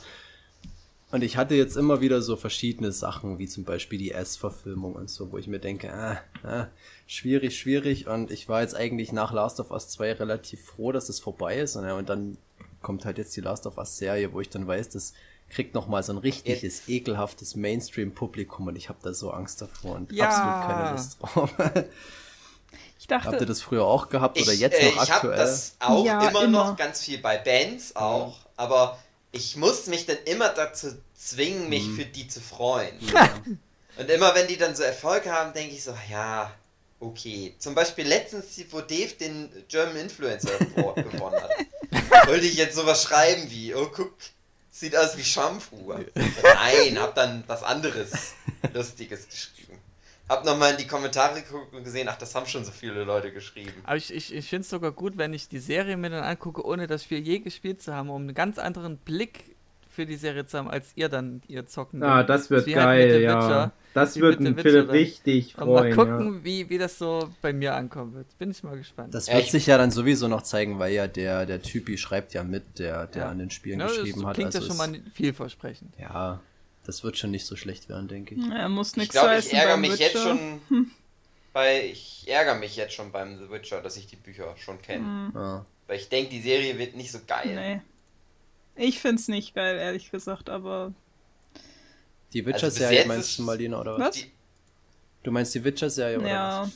[1.14, 5.12] Und ich hatte jetzt immer wieder so verschiedene Sachen, wie zum Beispiel die S-Verfilmung und
[5.12, 6.66] so, wo ich mir denke, ah, ah,
[7.06, 8.08] schwierig, schwierig.
[8.08, 11.58] Und ich war jetzt eigentlich nach Last of Us 2 relativ froh, dass es vorbei
[11.60, 11.76] ist.
[11.76, 12.40] Und, ja, und dann
[12.82, 15.14] kommt halt jetzt die Last of Us Serie, wo ich dann weiß, das
[15.52, 19.98] kriegt noch mal so ein richtiges, ekelhaftes Mainstream-Publikum und ich habe da so Angst davor
[19.98, 20.26] und Ja.
[20.26, 21.54] absolut keine Lust drauf.
[22.98, 25.14] Ich dachte, Habt ihr das früher auch gehabt oder ich, jetzt äh, noch ich habe
[25.14, 25.38] aktuell?
[25.38, 26.70] das auch Ja, immer, immer.
[26.70, 28.98] noch ganz viel bei Bands auch, aber
[29.34, 31.96] ich muss mich dann immer dazu zwingen, mich Mhm.
[31.98, 32.98] für die zu freuen.
[33.98, 36.54] Und immer wenn die dann so Erfolg haben, denke ich so, ja,
[37.00, 37.54] okay.
[37.60, 43.04] Zum Beispiel letztens, wo Dave den German Influencer Award gewonnen hat, wollte ich jetzt sowas
[43.04, 44.14] schreiben wie, oh guck,
[44.72, 45.94] sieht aus wie Shampoo.
[46.16, 48.12] Nein, hab dann was anderes
[48.74, 49.73] Lustiges geschrieben.
[50.30, 53.32] Hab nochmal in die Kommentare geguckt und gesehen, ach, das haben schon so viele Leute
[53.32, 53.74] geschrieben.
[53.84, 56.66] Aber ich, ich, ich finde es sogar gut, wenn ich die Serie mir dann angucke,
[56.66, 59.56] ohne das Spiel je gespielt zu haben, um einen ganz anderen Blick
[59.90, 62.02] für die Serie zu haben, als ihr dann ihr zocken.
[62.02, 63.36] Ah, das wird Wie halt geil, The ja.
[63.38, 63.72] Witcher.
[63.94, 65.96] Das wird ein Philipp richtig Und mal freuen.
[65.96, 68.26] gucken, wie, wie das so bei mir ankommen wird.
[68.40, 69.14] Bin ich mal gespannt.
[69.14, 72.00] Das Ja, wird ich- sich ja dann sowieso noch zeigen, weil ja der, der Typi
[72.00, 73.30] schreibt ja mit, der, der Ja.
[73.30, 74.34] an den Spielen Ja, das geschrieben hat.
[74.34, 75.94] klingt ja also schon mal vielversprechend.
[76.00, 76.40] ja,
[76.86, 78.42] das wird schon nicht so schlecht werden, denke ich.
[78.52, 80.30] er muss Ich nichts glaube, heißen ich ärgere mich jetzt Witcher.
[80.30, 80.92] schon
[81.54, 81.86] bei.
[81.86, 85.32] Ich ärgere mich jetzt schon beim The Witcher, dass ich die Bücher schon kenne.
[85.34, 85.66] Ja.
[85.88, 87.50] Weil ich denke, die Serie wird nicht so geil.
[87.50, 87.56] Hm.
[87.56, 87.82] Nee.
[88.76, 90.94] Ich find's nicht geil, ehrlich gesagt, aber
[92.34, 94.18] Die Also Witcher-Serie jetzt meinst du, Marlena, oder was?
[94.18, 94.26] Was?
[95.22, 96.62] Du meinst die Witcher-Serie, oder ja.
[96.64, 96.72] was?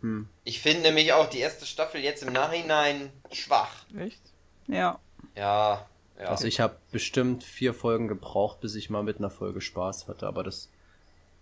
[0.00, 0.26] Hm.
[0.44, 3.84] ich finde nämlich auch die erste Staffel jetzt im Nachhinein schwach.
[3.98, 4.22] Echt?
[4.66, 4.98] Ja.
[5.36, 5.86] Ja,
[6.20, 6.28] ja.
[6.28, 10.26] Also ich habe bestimmt vier Folgen gebraucht, bis ich mal mit einer Folge Spaß hatte,
[10.26, 10.68] aber das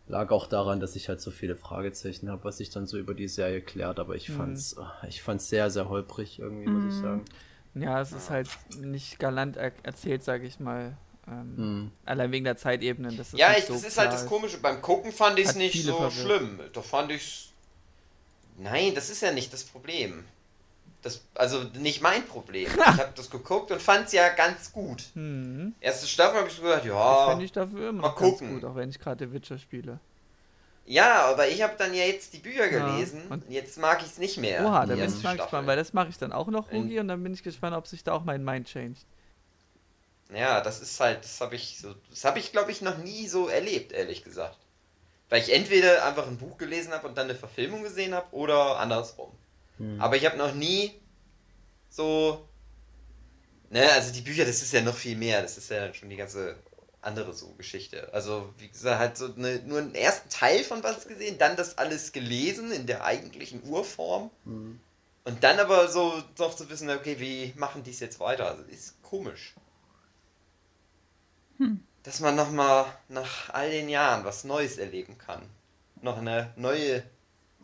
[0.06, 3.14] lag auch daran, dass ich halt so viele Fragezeichen habe, was sich dann so über
[3.14, 4.36] die Serie klärt, aber ich Mhm.
[4.36, 7.02] fand's, ah, ich fand's sehr, sehr holprig irgendwie, muss ich Mhm.
[7.02, 7.24] sagen.
[7.74, 8.48] Ja, es ist halt
[8.80, 10.96] nicht galant er erzählt, sage ich mal.
[11.28, 11.92] Ähm, Hm.
[12.06, 13.16] Allein wegen der Zeitebenen.
[13.18, 14.58] Das ist ja, ich, so das ist halt das Komische.
[14.58, 16.12] Beim Gucken fand ich es nicht so verwirrt.
[16.40, 16.60] schlimm.
[16.72, 17.50] Da fand ich's.
[18.56, 20.24] Nein, das ist ja nicht das Problem.
[21.08, 22.68] Das, also nicht mein Problem.
[22.70, 25.04] Ich habe das geguckt und fand es ja ganz gut.
[25.14, 25.74] Hm.
[25.80, 27.30] Erste Staffel habe ich so gedacht, ja.
[27.30, 28.52] finde ich dafür immer mal gucken.
[28.52, 30.00] gut, auch wenn ich gerade Witcher spiele.
[30.84, 34.08] Ja, aber ich habe dann ja jetzt die Bücher Ja, gelesen und- jetzt mag ich
[34.08, 34.62] es nicht mehr.
[34.66, 37.08] Oha, da bin ich mal gespannt, weil das mache ich dann auch noch, Rugi, und
[37.08, 39.06] dann bin ich gespannt, ob sich da auch mein Mind changed.
[40.34, 43.28] Ja, das ist halt, das habe ich so, das habe ich glaube ich noch nie
[43.28, 44.58] so erlebt, ehrlich gesagt.
[45.30, 48.78] Weil ich entweder einfach ein Buch gelesen habe und dann eine Verfilmung gesehen habe oder
[48.78, 49.30] andersrum.
[49.78, 50.00] Hm.
[50.00, 50.92] Aber ich habe noch nie
[51.88, 52.48] so,
[53.70, 56.16] ne, also die Bücher, das ist ja noch viel mehr, das ist ja schon die
[56.16, 56.56] ganze
[57.00, 58.12] andere so Geschichte.
[58.12, 61.78] Also wie gesagt, halt so eine, nur einen ersten Teil von was gesehen, dann das
[61.78, 64.30] alles gelesen in der eigentlichen Urform.
[64.44, 64.80] Hm.
[65.24, 68.48] Und dann aber so noch zu wissen, okay, wie machen die es jetzt weiter?
[68.48, 69.54] Also ist komisch.
[72.02, 75.42] Dass man nochmal nach all den Jahren was Neues erleben kann.
[76.00, 77.02] Noch eine neue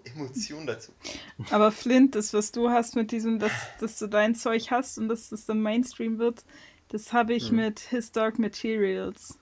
[0.05, 0.93] Emotion dazu
[1.37, 1.53] kommt.
[1.53, 5.09] Aber Flint, das, was du hast mit diesem, dass, dass du dein Zeug hast und
[5.09, 6.45] dass das dann Mainstream wird,
[6.89, 9.39] das habe ich mit His Dark Materials.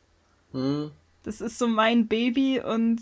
[0.52, 0.90] Hm.
[1.24, 3.00] Das ist so mein Baby und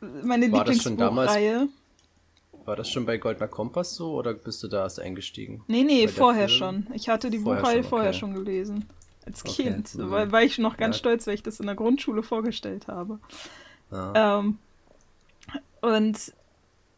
[0.00, 1.68] meine War das schon damals- Lieblingsbuchreihe.
[2.66, 5.62] War das schon bei Goldner Kompass so oder bist du da erst eingestiegen?
[5.66, 6.86] Nee, nee, Bei vorher schon.
[6.94, 8.18] Ich hatte die Vorher Buchreihe schon, vorher okay.
[8.18, 8.86] schon gelesen.
[9.26, 9.94] Als Okay, Kind.
[9.96, 10.10] mhm.
[10.10, 11.00] Weil, weil ich noch ganz Ja.
[11.00, 13.18] stolz, weil ich das in der Grundschule vorgestellt habe.
[13.90, 14.38] Ja.
[14.40, 14.58] Ähm,
[15.84, 16.32] und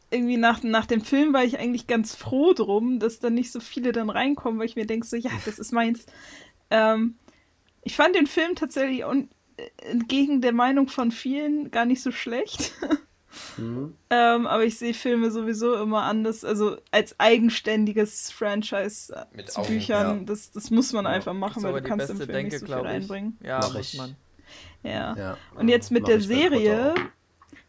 [0.09, 3.59] irgendwie nach, nach dem Film war ich eigentlich ganz froh drum, dass da nicht so
[3.59, 6.05] viele dann reinkommen, weil ich mir denke, so, ja, das ist meins.
[6.69, 7.15] Ähm,
[7.83, 9.29] ich fand den Film tatsächlich un-
[9.89, 12.73] entgegen der Meinung von vielen gar nicht so schlecht.
[13.57, 13.93] Hm.
[14.09, 19.59] ähm, aber ich sehe Filme sowieso immer anders, also als eigenständiges Franchise äh, Mit zu
[19.59, 20.19] Augen, Büchern.
[20.19, 20.23] ja.
[20.25, 22.65] Das, das muss man einfach Das machen, weil du kannst im Film Denke, nicht so
[22.65, 22.81] viel ich.
[22.83, 23.37] reinbringen.
[23.43, 23.97] Ja, muss ich.
[23.99, 24.15] man.
[24.81, 25.15] Ja.
[25.15, 25.37] Ja.
[25.55, 26.99] Und jetzt mit Mach der Potter Serie auch.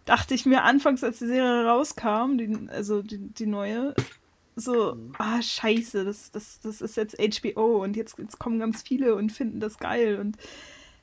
[0.09, 3.95] Dachte ich mir anfangs, als die Serie rauskam, die, also die, die neue,
[4.57, 5.13] so, Mhm.
[5.19, 9.31] ah, scheiße, das, das, das ist jetzt HBO und jetzt, jetzt kommen ganz viele und
[9.31, 10.19] finden das geil.
[10.19, 10.37] Und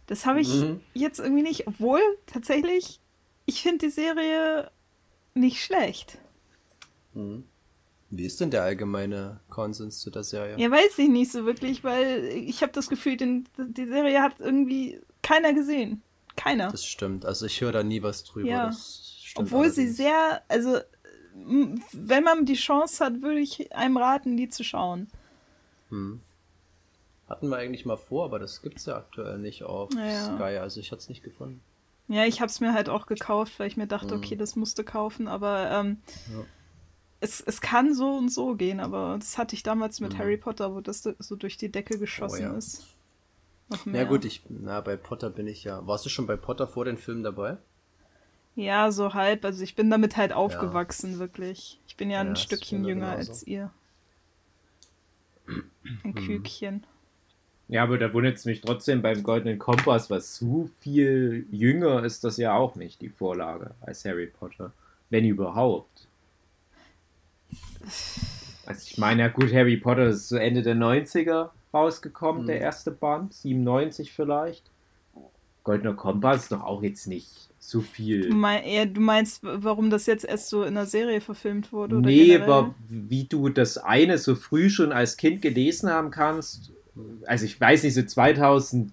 [0.08, 0.80] das habe ich Mhm.
[0.93, 2.99] jetzt irgendwie nicht, obwohl tatsächlich,
[3.45, 4.72] ich finde die Serie
[5.34, 6.18] nicht schlecht.
[7.14, 7.43] Hm.
[8.12, 10.58] Wie ist denn der allgemeine Konsens zu der Serie?
[10.58, 14.39] Ja, weiß ich nicht so wirklich, weil ich habe das Gefühl, den, die Serie hat
[14.39, 16.01] irgendwie keiner gesehen.
[16.36, 16.72] Keiner.
[16.72, 17.26] Das stimmt.
[17.26, 18.48] Also ich höre da nie was drüber.
[18.50, 18.72] Ja.
[19.36, 19.98] Obwohl sie allerdings.
[19.98, 20.80] sehr, also
[21.92, 25.08] wenn man die Chance hat, würde ich einem raten, die zu schauen.
[25.90, 26.22] Hm.
[27.28, 30.36] Hatten wir eigentlich mal vor, aber das gibt's ja aktuell nicht auf Ja.
[30.36, 30.58] Sky.
[30.60, 31.62] Also ich hatte es nicht gefunden.
[32.08, 34.22] Ja, ich habe es mir halt auch gekauft, weil ich mir dachte, Mhm.
[34.22, 35.98] okay, das musste kaufen, aber ähm,
[36.32, 36.44] Ja.
[37.20, 40.18] es, es kann so und so gehen, aber das hatte ich damals mit Mhm.
[40.20, 42.54] Harry Potter, wo das so- durch die Decke geschossen ja.
[42.54, 42.86] ist.
[43.70, 44.05] Noch Ja mehr.
[44.05, 45.86] gut, ich, na, bei Potter bin ich ja.
[45.88, 47.57] Warst du schon bei Potter vor den Filmen dabei?
[48.55, 49.43] Ja, so halb.
[49.45, 51.80] Also ich bin damit halt aufgewachsen, wirklich.
[51.88, 53.32] Ich bin ja, Ja, ein Stückchen jünger genauso.
[53.32, 53.72] als ihr.
[56.03, 56.16] Ein Mhm.
[56.16, 56.86] Küken.
[57.68, 62.24] Ja, aber da wundert es mich trotzdem beim Goldenen Kompass, was so viel jünger ist
[62.24, 64.72] das ja auch nicht, die Vorlage, als Harry Potter.
[65.09, 66.07] Wenn überhaupt.
[68.66, 72.48] Also ich meine, ja gut, Harry Potter ist so Ende der 90er rausgekommen, Mhm.
[72.48, 74.64] der erste Band, 97 vielleicht.
[75.64, 78.30] Goldener Kompass ist doch auch jetzt nicht so viel.
[78.30, 81.98] Du, mein, eher, du meinst, warum das jetzt erst so in der Serie verfilmt wurde?
[81.98, 82.44] Oder Nee, generell?
[82.52, 86.72] aber wie du das eine so früh schon als Kind gelesen haben kannst,
[87.26, 88.92] also ich weiß nicht, so 2004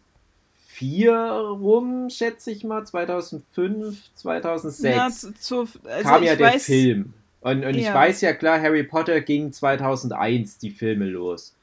[1.15, 6.65] rum, schätze ich mal, 2005, 2006, Ja, zu, zu, also kam ja ich der weiß,
[6.65, 7.13] Film.
[7.41, 7.95] Und, und ich Ja.
[7.95, 11.55] weiß ja klar, Harry Potter ging 2001 die Filme los.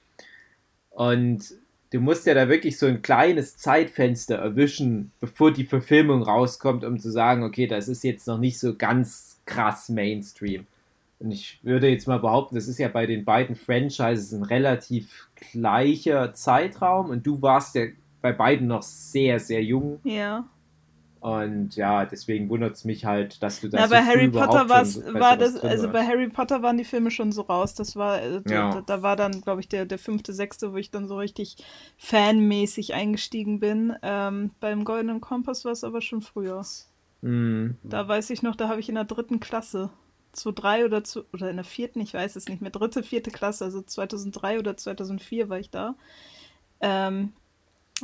[1.00, 1.54] Und
[1.91, 7.00] du musst ja da wirklich so ein kleines Zeitfenster erwischen, bevor die Verfilmung rauskommt, um
[7.00, 10.68] zu sagen, okay, das ist jetzt noch nicht so ganz krass Mainstream.
[11.20, 15.30] Und ich würde jetzt mal behaupten, das ist ja bei den beiden Franchises ein relativ
[15.54, 17.86] gleicher Zeitraum und du warst ja
[18.22, 20.02] bei beiden noch sehr, sehr jung.
[20.04, 20.50] Ja.
[21.22, 24.70] Und ja, deswegen wundert es mich halt, dass du das so bei früh Harry Potter
[24.70, 27.76] war's, so- war das, also bei Harry Potter waren die Filme schon so raus.
[27.76, 28.70] Das war, äh, Ja.
[28.72, 31.58] da, da war dann, glaube ich, der, der fünfte, sechste, wo ich dann so richtig
[31.98, 33.94] fanmäßig eingestiegen bin.
[34.02, 36.66] Ähm, beim Goldenen Kompass war es aber schon früher.
[37.22, 37.78] Mhm.
[37.84, 39.90] Da weiß ich noch, da habe ich in der dritten Klasse,
[40.32, 43.32] zu drei oder zu, oder in der vierten, ich weiß es nicht mehr, dritte, vierte
[43.32, 45.96] Klasse, also 2003 oder 2004 war ich da.
[46.82, 47.34] Ähm,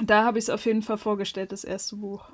[0.04, 2.30] da habe ich es auf jeden Fall vorgestellt, das erste Buch.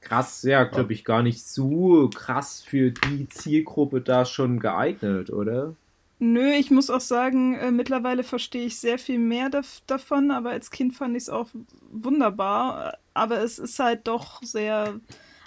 [0.00, 5.74] Krass, ja, glaube ich, gar nicht so krass für die Zielgruppe da schon geeignet, oder?
[6.18, 10.50] Nö, ich muss auch sagen, äh, mittlerweile verstehe ich sehr viel mehr dav davon, aber
[10.50, 11.48] als Kind fand ich es auch
[11.90, 12.98] wunderbar.
[13.14, 15.00] Aber es ist halt doch sehr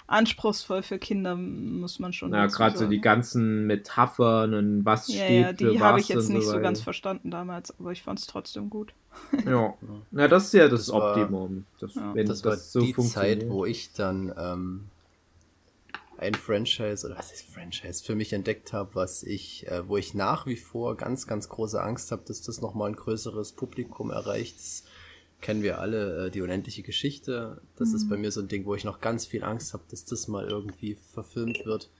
[0.08, 2.90] anspruchsvoll für Kinder, muss man schon Na, dazu gerade so sagen.
[2.90, 6.46] die ganzen Metaphern und was Ja, steht ja, für die was habe ich jetzt nicht
[6.46, 8.92] so ganz verstanden damals, aber ich fand es trotzdem gut.
[9.46, 9.74] Ja,
[10.10, 11.66] na, das ist ja das, Das war- Optimum.
[11.80, 12.14] Das, Ja.
[12.14, 13.40] Wenn das das, war so die funktioniert.
[13.42, 14.84] Zeit, wo ich dann ähm,
[16.18, 20.14] ein Franchise oder was ist Franchise für mich entdeckt habe, was ich, äh, wo ich
[20.14, 24.56] nach wie vor ganz, ganz große Angst habe, dass das nochmal ein größeres Publikum erreicht.
[24.56, 24.84] Das
[25.40, 27.60] kennen wir alle, äh, die unendliche Geschichte.
[27.76, 30.04] Das ist bei mir so ein Ding, wo ich noch ganz viel Angst habe, dass
[30.04, 31.90] das mal irgendwie verfilmt wird.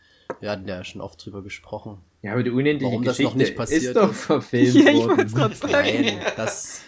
[0.41, 1.99] Wir hatten ja schon oft drüber gesprochen.
[2.23, 4.21] Ja, aber die unendliche Warum das Geschichte noch nicht passiert ist doch ist.
[4.23, 5.09] verfilmt Ja, ich worden.
[5.09, 5.73] wollte es gerade sagen.
[5.73, 6.81] Nein, das,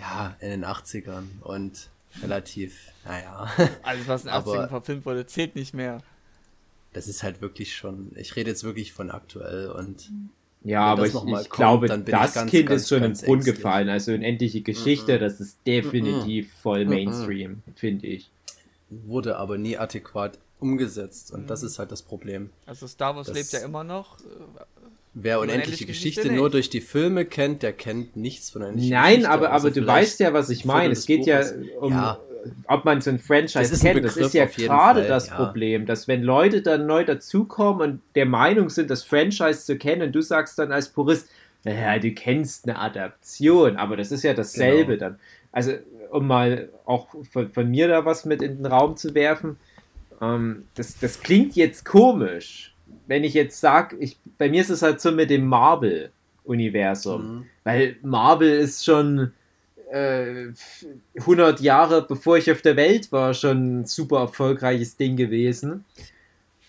[0.00, 1.88] ja, in den 80ern und
[2.22, 3.48] relativ, naja.
[3.82, 5.98] Alles, was in den Aber- 80ern verfilmt wurde, zählt nicht mehr.
[6.92, 10.10] das ist halt wirklich schon, ich rede jetzt wirklich von aktuell und
[10.62, 12.50] Ja, Wenn aber das ich, noch mal ich kommt, glaube, dann bin ich das ganz,
[12.50, 13.44] Kind ganz, ist schon im ängstlich.
[13.44, 13.88] gefallen.
[13.88, 16.90] Also unendliche Geschichte, das ist definitiv voll Mhm.
[16.90, 18.30] Mainstream, finde ich.
[18.90, 21.30] Wurde aber nie adäquat umgesetzt.
[21.32, 21.46] Und Mhm.
[21.46, 22.50] das ist halt das Problem.
[22.66, 24.18] Also Star Wars Das- lebt ja immer noch.
[25.14, 28.62] Äh, Wer Unendliche unendliche Geschichte Geschichte nur durch die Filme kennt, der kennt nichts von
[28.62, 29.30] unendlicher Nein, Geschichte.
[29.30, 30.92] aber, außer aber du weißt ja, was ich meine.
[30.92, 31.54] Es geht ja Buches.
[31.80, 32.18] um, Ja.
[32.68, 34.04] ob man so ein Franchise Das ist ein kennt.
[34.06, 35.34] Das ist ja gerade Fall, das ja.
[35.36, 40.02] Problem, dass wenn Leute dann neu dazukommen und der Meinung sind, das Franchise zu kennen,
[40.02, 41.28] und du sagst dann als Purist,
[41.64, 45.10] naja, du kennst eine Adaption, aber das ist ja dasselbe Genau.
[45.10, 45.18] dann.
[45.52, 45.72] Also,
[46.10, 49.56] um mal auch von, von mir da was mit in den Raum zu werfen,
[50.22, 52.74] ähm, das, das klingt jetzt komisch,
[53.10, 57.22] wenn ich jetzt sage, ich, bei mir ist es halt so mit dem Marvel-Universum.
[57.22, 57.46] Mhm.
[57.64, 59.32] Weil Marvel ist schon
[59.90, 60.46] äh,
[61.18, 65.84] 100 Jahre bevor ich auf der Welt war, schon ein super erfolgreiches Ding gewesen.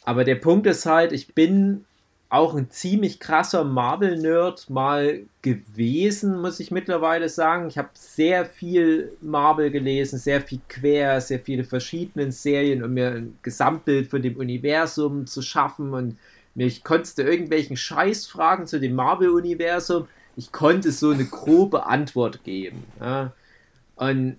[0.03, 1.85] Aber der Punkt ist halt, ich bin
[2.31, 7.67] auch ein ziemlich krasser Marvel-Nerd mal gewesen, muss ich mittlerweile sagen.
[7.67, 13.11] Ich habe sehr viel Marvel gelesen, sehr viel quer, sehr viele verschiedene Serien, um mir
[13.11, 16.17] ein Gesamtbild von dem Universum zu schaffen und
[16.55, 22.83] mich konntest du irgendwelchen Scheißfragen zu dem Marvel-Universum, ich konnte so eine grobe Antwort geben.
[22.99, 23.33] Ja.
[23.95, 24.37] Und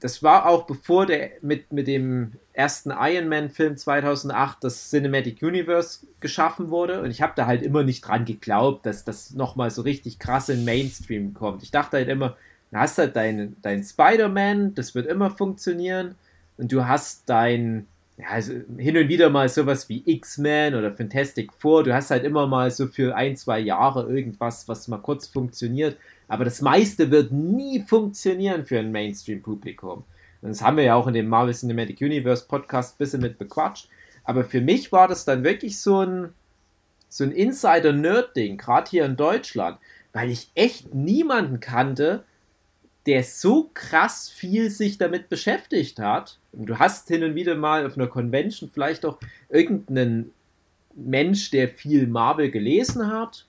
[0.00, 6.06] das war auch bevor der mit, mit dem ersten Iron Man-Film 2008 das Cinematic Universe
[6.20, 7.02] geschaffen wurde.
[7.02, 10.48] Und ich habe da halt immer nicht dran geglaubt, dass das nochmal so richtig krass
[10.48, 11.62] in Mainstream kommt.
[11.62, 12.36] Ich dachte halt immer,
[12.70, 16.14] du hast halt deinen dein Spider-Man, das wird immer funktionieren.
[16.56, 17.86] Und du hast dein,
[18.18, 21.84] ja, also hin und wieder mal sowas wie X-Men oder Fantastic Four.
[21.84, 25.96] Du hast halt immer mal so für ein, zwei Jahre irgendwas, was mal kurz funktioniert.
[26.26, 30.04] Aber das meiste wird nie funktionieren für ein Mainstream-Publikum.
[30.42, 33.38] Und das haben wir ja auch in dem Marvel Cinematic Universe Podcast ein bisschen mit
[33.38, 33.88] bequatscht.
[34.24, 36.30] Aber für mich war das dann wirklich so ein,
[37.08, 39.78] so ein Insider-Nerd-Ding, gerade hier in Deutschland,
[40.12, 42.24] weil ich echt niemanden kannte,
[43.08, 46.36] der so krass viel sich damit beschäftigt hat.
[46.52, 50.30] Und du hast hin und wieder mal auf einer Convention vielleicht auch irgendeinen
[50.94, 53.46] Mensch, der viel Marvel gelesen hat,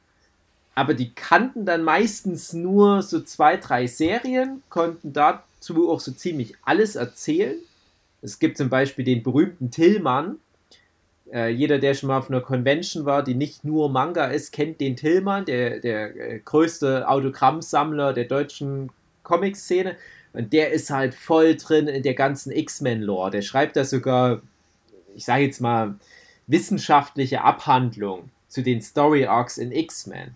[0.75, 6.55] aber die kannten dann meistens nur so zwei, drei Serien, konnten dazu auch so ziemlich
[6.61, 7.57] alles erzählen.
[8.21, 10.37] Es gibt zum Beispiel den berühmten Tillmann.
[11.33, 14.79] Äh, jeder, der schon mal auf einer Convention war, die nicht nur Manga ist, kennt
[14.79, 18.89] den Tillmann, der, der äh, größte Autogrammsammler der deutschen
[19.29, 19.95] Comic-Szene.
[20.33, 23.31] Und der ist halt voll drin in der ganzen X-Men-Lore.
[23.31, 24.41] Der schreibt da sogar,
[25.15, 25.95] ich sage jetzt mal,
[26.47, 30.35] wissenschaftliche Abhandlung zu den Story-Arcs in X-Men.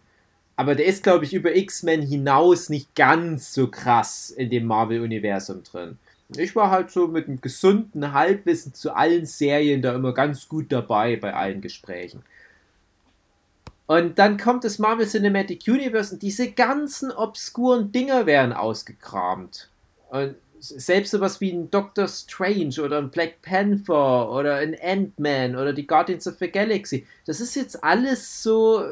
[0.55, 5.63] Aber der ist, glaube ich, über X-Men hinaus nicht ganz so krass in dem Marvel-Universum
[5.63, 5.97] drin.
[6.35, 10.71] Ich war halt so mit einem gesunden Halbwissen zu allen Serien da immer ganz gut
[10.71, 12.23] dabei bei allen Gesprächen.
[13.93, 19.69] Und dann kommt das Marvel Cinematic Universe und diese ganzen obskuren Dinger werden ausgekramt.
[20.09, 25.73] Und selbst sowas wie ein Doctor Strange oder ein Black Panther oder ein Ant-Man oder
[25.73, 28.83] die Guardians of the Galaxy, das ist jetzt alles so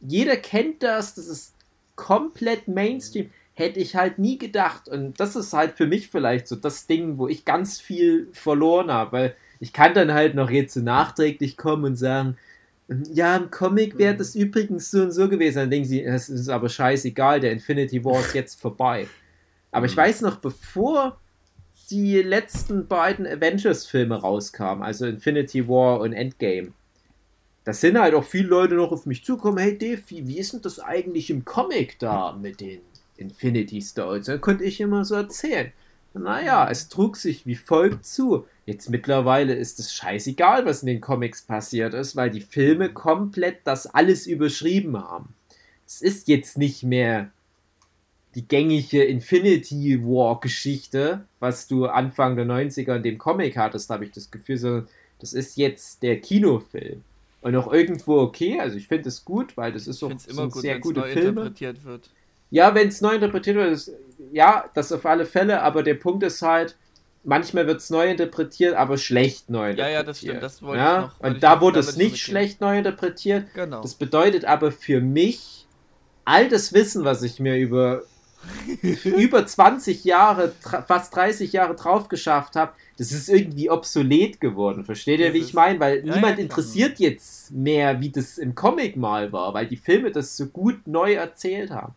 [0.00, 1.54] jeder kennt das, das ist
[1.96, 3.30] komplett Mainstream.
[3.54, 4.88] Hätte ich halt nie gedacht.
[4.88, 8.92] Und das ist halt für mich vielleicht so das Ding, wo ich ganz viel verloren
[8.92, 12.36] habe, weil ich kann dann halt noch jetzt so nachträglich kommen und sagen,
[13.12, 15.58] ja, im Comic wäre das übrigens so und so gewesen.
[15.58, 19.06] Dann denken sie, es ist aber scheißegal, der Infinity War ist jetzt vorbei.
[19.70, 21.20] Aber ich weiß noch, bevor
[21.90, 26.72] die letzten beiden Avengers-Filme rauskamen, also Infinity War und Endgame,
[27.64, 30.54] da sind halt auch viele Leute noch auf mich zugekommen, hey Dave, wie, wie ist
[30.54, 32.80] denn das eigentlich im Comic da mit den
[33.18, 34.26] Infinity Stones?
[34.26, 35.72] Dann konnte ich immer so erzählen.
[36.14, 38.46] Naja, es trug sich wie folgt zu.
[38.68, 43.60] Jetzt mittlerweile ist es scheißegal, was in den Comics passiert ist, weil die Filme komplett
[43.64, 45.32] das alles überschrieben haben.
[45.86, 47.30] Es ist jetzt nicht mehr
[48.34, 54.04] die gängige Infinity War Geschichte, was du Anfang der 90er in dem Comic hattest, habe
[54.04, 54.88] ich das Gefühl, sondern
[55.18, 57.02] das ist jetzt der Kinofilm.
[57.40, 60.60] Und auch irgendwo okay, also ich finde es gut, weil das ist so, immer gut,
[60.60, 61.28] sehr gute neu Filme.
[61.28, 62.10] interpretiert wird.
[62.50, 63.92] Ja, wenn es neu interpretiert wird, ist,
[64.30, 66.76] ja, das auf alle Fälle, aber der Punkt ist halt,
[67.28, 69.92] manchmal wird es neu interpretiert, aber schlecht neu Ja, interpretiert.
[69.94, 70.98] ja, das stimmt, das wollte ja?
[71.14, 73.46] ich noch- Und da wurde es nicht schlecht neu interpretiert.
[73.54, 73.82] Genau.
[73.82, 75.66] Das bedeutet aber für mich,
[76.24, 78.02] all das Wissen, was ich mir über
[79.04, 80.52] über 20 Jahre,
[80.86, 84.84] fast 30 Jahre drauf geschafft habe, das ist irgendwie obsolet geworden.
[84.84, 85.80] Versteht ihr, wie ich meine?
[85.80, 86.38] Weil Ja, ja, niemand klar.
[86.38, 90.86] interessiert jetzt mehr, wie das im Comic mal war, weil die Filme das so gut
[90.86, 91.94] neu erzählt haben.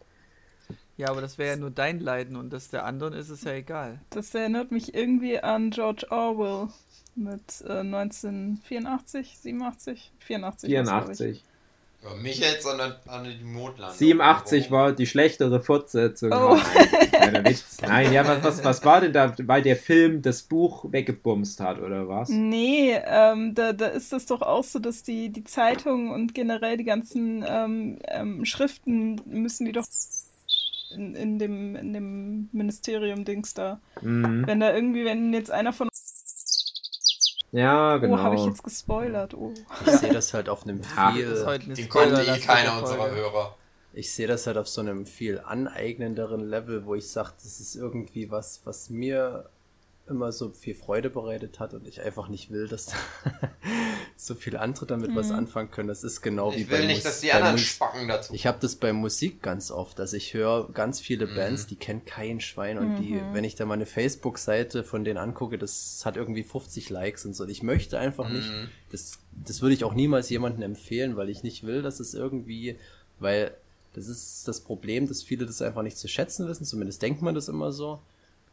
[1.01, 3.53] Ja, aber das wäre ja nur dein Leiden und das der anderen ist es ja
[3.53, 3.99] egal.
[4.11, 6.67] Das erinnert mich irgendwie an George Orwell
[7.15, 10.71] mit äh, 1984, 87, 84.
[10.71, 11.17] war's, glaub ich.
[11.17, 11.43] 84.
[12.03, 13.95] Ja, mich jetzt an, der- an die Mondlandung.
[13.97, 14.83] 87 Warum?
[14.85, 16.31] war die schlechtere Fortsetzung.
[16.33, 16.57] Oh.
[17.13, 17.77] Nein, Witz.
[17.81, 21.79] Nein, ja, was, was, was war denn da, weil der Film das Buch weggebumst hat,
[21.79, 22.29] oder was?
[22.29, 26.77] Nee, ähm, da, da ist es doch auch so, dass die, die Zeitungen und generell
[26.77, 29.85] die ganzen ähm, ähm, Schriften müssen die doch
[30.95, 33.79] in, in, dem, in dem Ministerium-Dings da.
[34.01, 34.45] Mhm.
[34.47, 35.87] Wenn da irgendwie, wenn jetzt einer von
[37.51, 38.47] Ja, Oh, habe ich genau.
[38.47, 39.33] jetzt gespoilert.
[39.33, 39.53] Oh.
[39.85, 41.45] Ich sehe das halt auf einem Ja, viel.
[41.45, 43.55] heute eine Den konnte eh keiner unserer Hörer.
[43.93, 47.75] Ich sehe das halt auf so einem viel aneignenderen Level, wo ich sage, das ist
[47.75, 49.49] irgendwie was, was mir
[50.07, 52.91] immer so viel Freude bereitet hat und ich einfach nicht will, dass
[54.17, 55.87] so viele andere damit was anfangen können.
[55.87, 58.07] Das ist genau wie Ich will bei nicht, Mus- dass die bei anderen Mus- Spacken
[58.07, 58.33] dazu.
[58.33, 59.99] Ich habe das bei Musik ganz oft.
[59.99, 61.35] Also ich höre ganz viele Mhm.
[61.35, 65.17] Bands, die kennt kein Schwein und die, wenn ich da mal eine Facebook-Seite von denen
[65.17, 67.43] angucke, das hat irgendwie 50 Likes und so.
[67.43, 68.69] Und ich möchte einfach nicht, Mhm.
[68.91, 72.75] das, das würde ich auch niemals jemandem empfehlen, weil ich nicht will, dass es irgendwie,
[73.19, 73.55] weil
[73.93, 77.35] das ist das Problem, dass viele das einfach nicht zu schätzen wissen, zumindest denkt man
[77.35, 77.99] das immer so.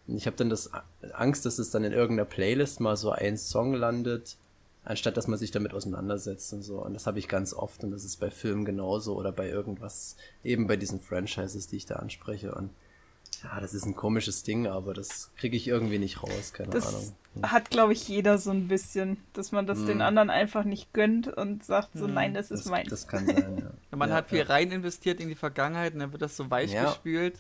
[0.09, 0.71] Und ich habe dann das
[1.13, 4.37] Angst, dass es dann in irgendeiner Playlist mal so ein Song landet,
[4.85, 6.83] anstatt dass man sich damit auseinandersetzt und so.
[6.83, 10.17] Und das habe ich ganz oft und das ist bei Filmen genauso oder bei irgendwas,
[10.43, 12.55] eben bei diesen Franchises, die ich da anspreche.
[12.55, 12.71] Und
[13.45, 16.87] ja, das ist ein komisches Ding, aber das kriege ich irgendwie nicht raus, keine Das
[16.89, 17.13] Ahnung.
[17.43, 21.29] hat, glaube ich, jeder so ein bisschen, dass man das den anderen einfach nicht gönnt
[21.29, 22.89] und sagt so, nein, das ist Das, meins.
[22.89, 23.59] das kann sein,
[23.91, 23.97] ja.
[23.97, 24.45] Man ja, hat viel ja.
[24.47, 26.87] rein investiert in die Vergangenheit und dann wird das so weich Ja.
[26.87, 27.35] gespült.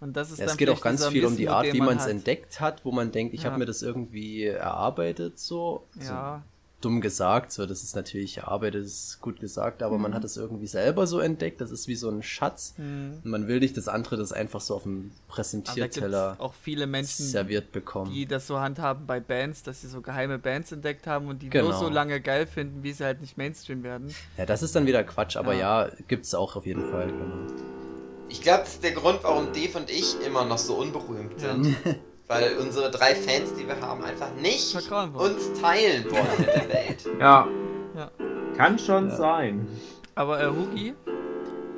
[0.00, 2.06] Und das ist Ja, es geht auch ganz viel um die Art, wie man es
[2.06, 3.50] entdeckt hat, wo man denkt, ich Ja.
[3.50, 5.86] habe mir das irgendwie erarbeitet, so.
[6.00, 6.42] Ja.
[6.44, 6.48] so
[6.80, 10.02] dumm gesagt, so, das ist natürlich erarbeitet, ist gut gesagt, aber Mhm.
[10.02, 12.74] man hat es irgendwie selber so entdeckt, das ist wie so ein Schatz.
[12.76, 13.14] Hm.
[13.24, 17.24] Und man will nicht das andere, das einfach so auf dem Präsentierteller auch viele Menschen,
[17.26, 18.12] serviert bekommen.
[18.12, 21.50] die das so handhaben bei Bands, dass sie so geheime Bands entdeckt haben und die
[21.50, 21.70] Genau.
[21.70, 24.14] nur so lange geil finden, wie sie halt nicht Mainstream werden.
[24.36, 25.86] Ja, das ist dann wieder Quatsch, aber Ja.
[25.86, 27.08] ja, gibt's auch auf jeden Fall.
[27.08, 27.87] Genau.
[28.28, 31.76] Ich glaube, das ist der Grund, warum Dave und ich immer noch so unberühmt sind.
[32.28, 37.08] Weil unsere drei Fans, die wir haben, einfach nicht uns teilen wollen mit der Welt.
[37.20, 37.48] Ja,
[37.96, 38.10] Ja.
[38.56, 39.16] kann schon Ja.
[39.16, 39.66] sein.
[40.14, 40.94] Aber äh, Hugi,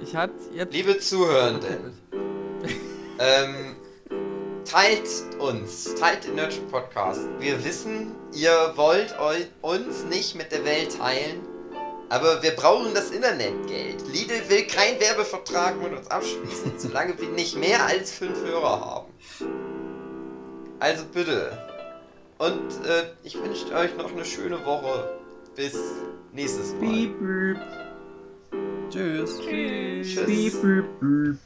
[0.03, 0.73] ich hatte jetzt.
[0.73, 1.93] Liebe Zuhörenden,
[3.21, 3.77] ähm,
[4.65, 7.21] teilt uns, teilt den Nerdship Podcast.
[7.39, 11.43] Wir wissen, ihr wollt eu uns nicht mit der Welt teilen,
[12.11, 14.03] aber wir brauchen das Internetgeld.
[14.13, 19.13] Lidl will keinen Werbevertrag mit uns abschließen, solange wir nicht mehr als fünf Hörer haben.
[20.81, 21.57] Also bitte.
[22.39, 25.09] Und äh, ich wünsche euch noch eine schöne Woche.
[25.55, 25.77] Bis
[26.33, 26.81] nächstes Mal.
[26.81, 27.59] Piep, piep,
[28.91, 29.41] Tschüss.
[29.41, 30.09] Tschüss.
[30.09, 30.27] Tschüss.
[30.27, 30.55] piep.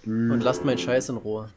[0.07, 1.51] Und lasst meinen Scheiß in Ruhe.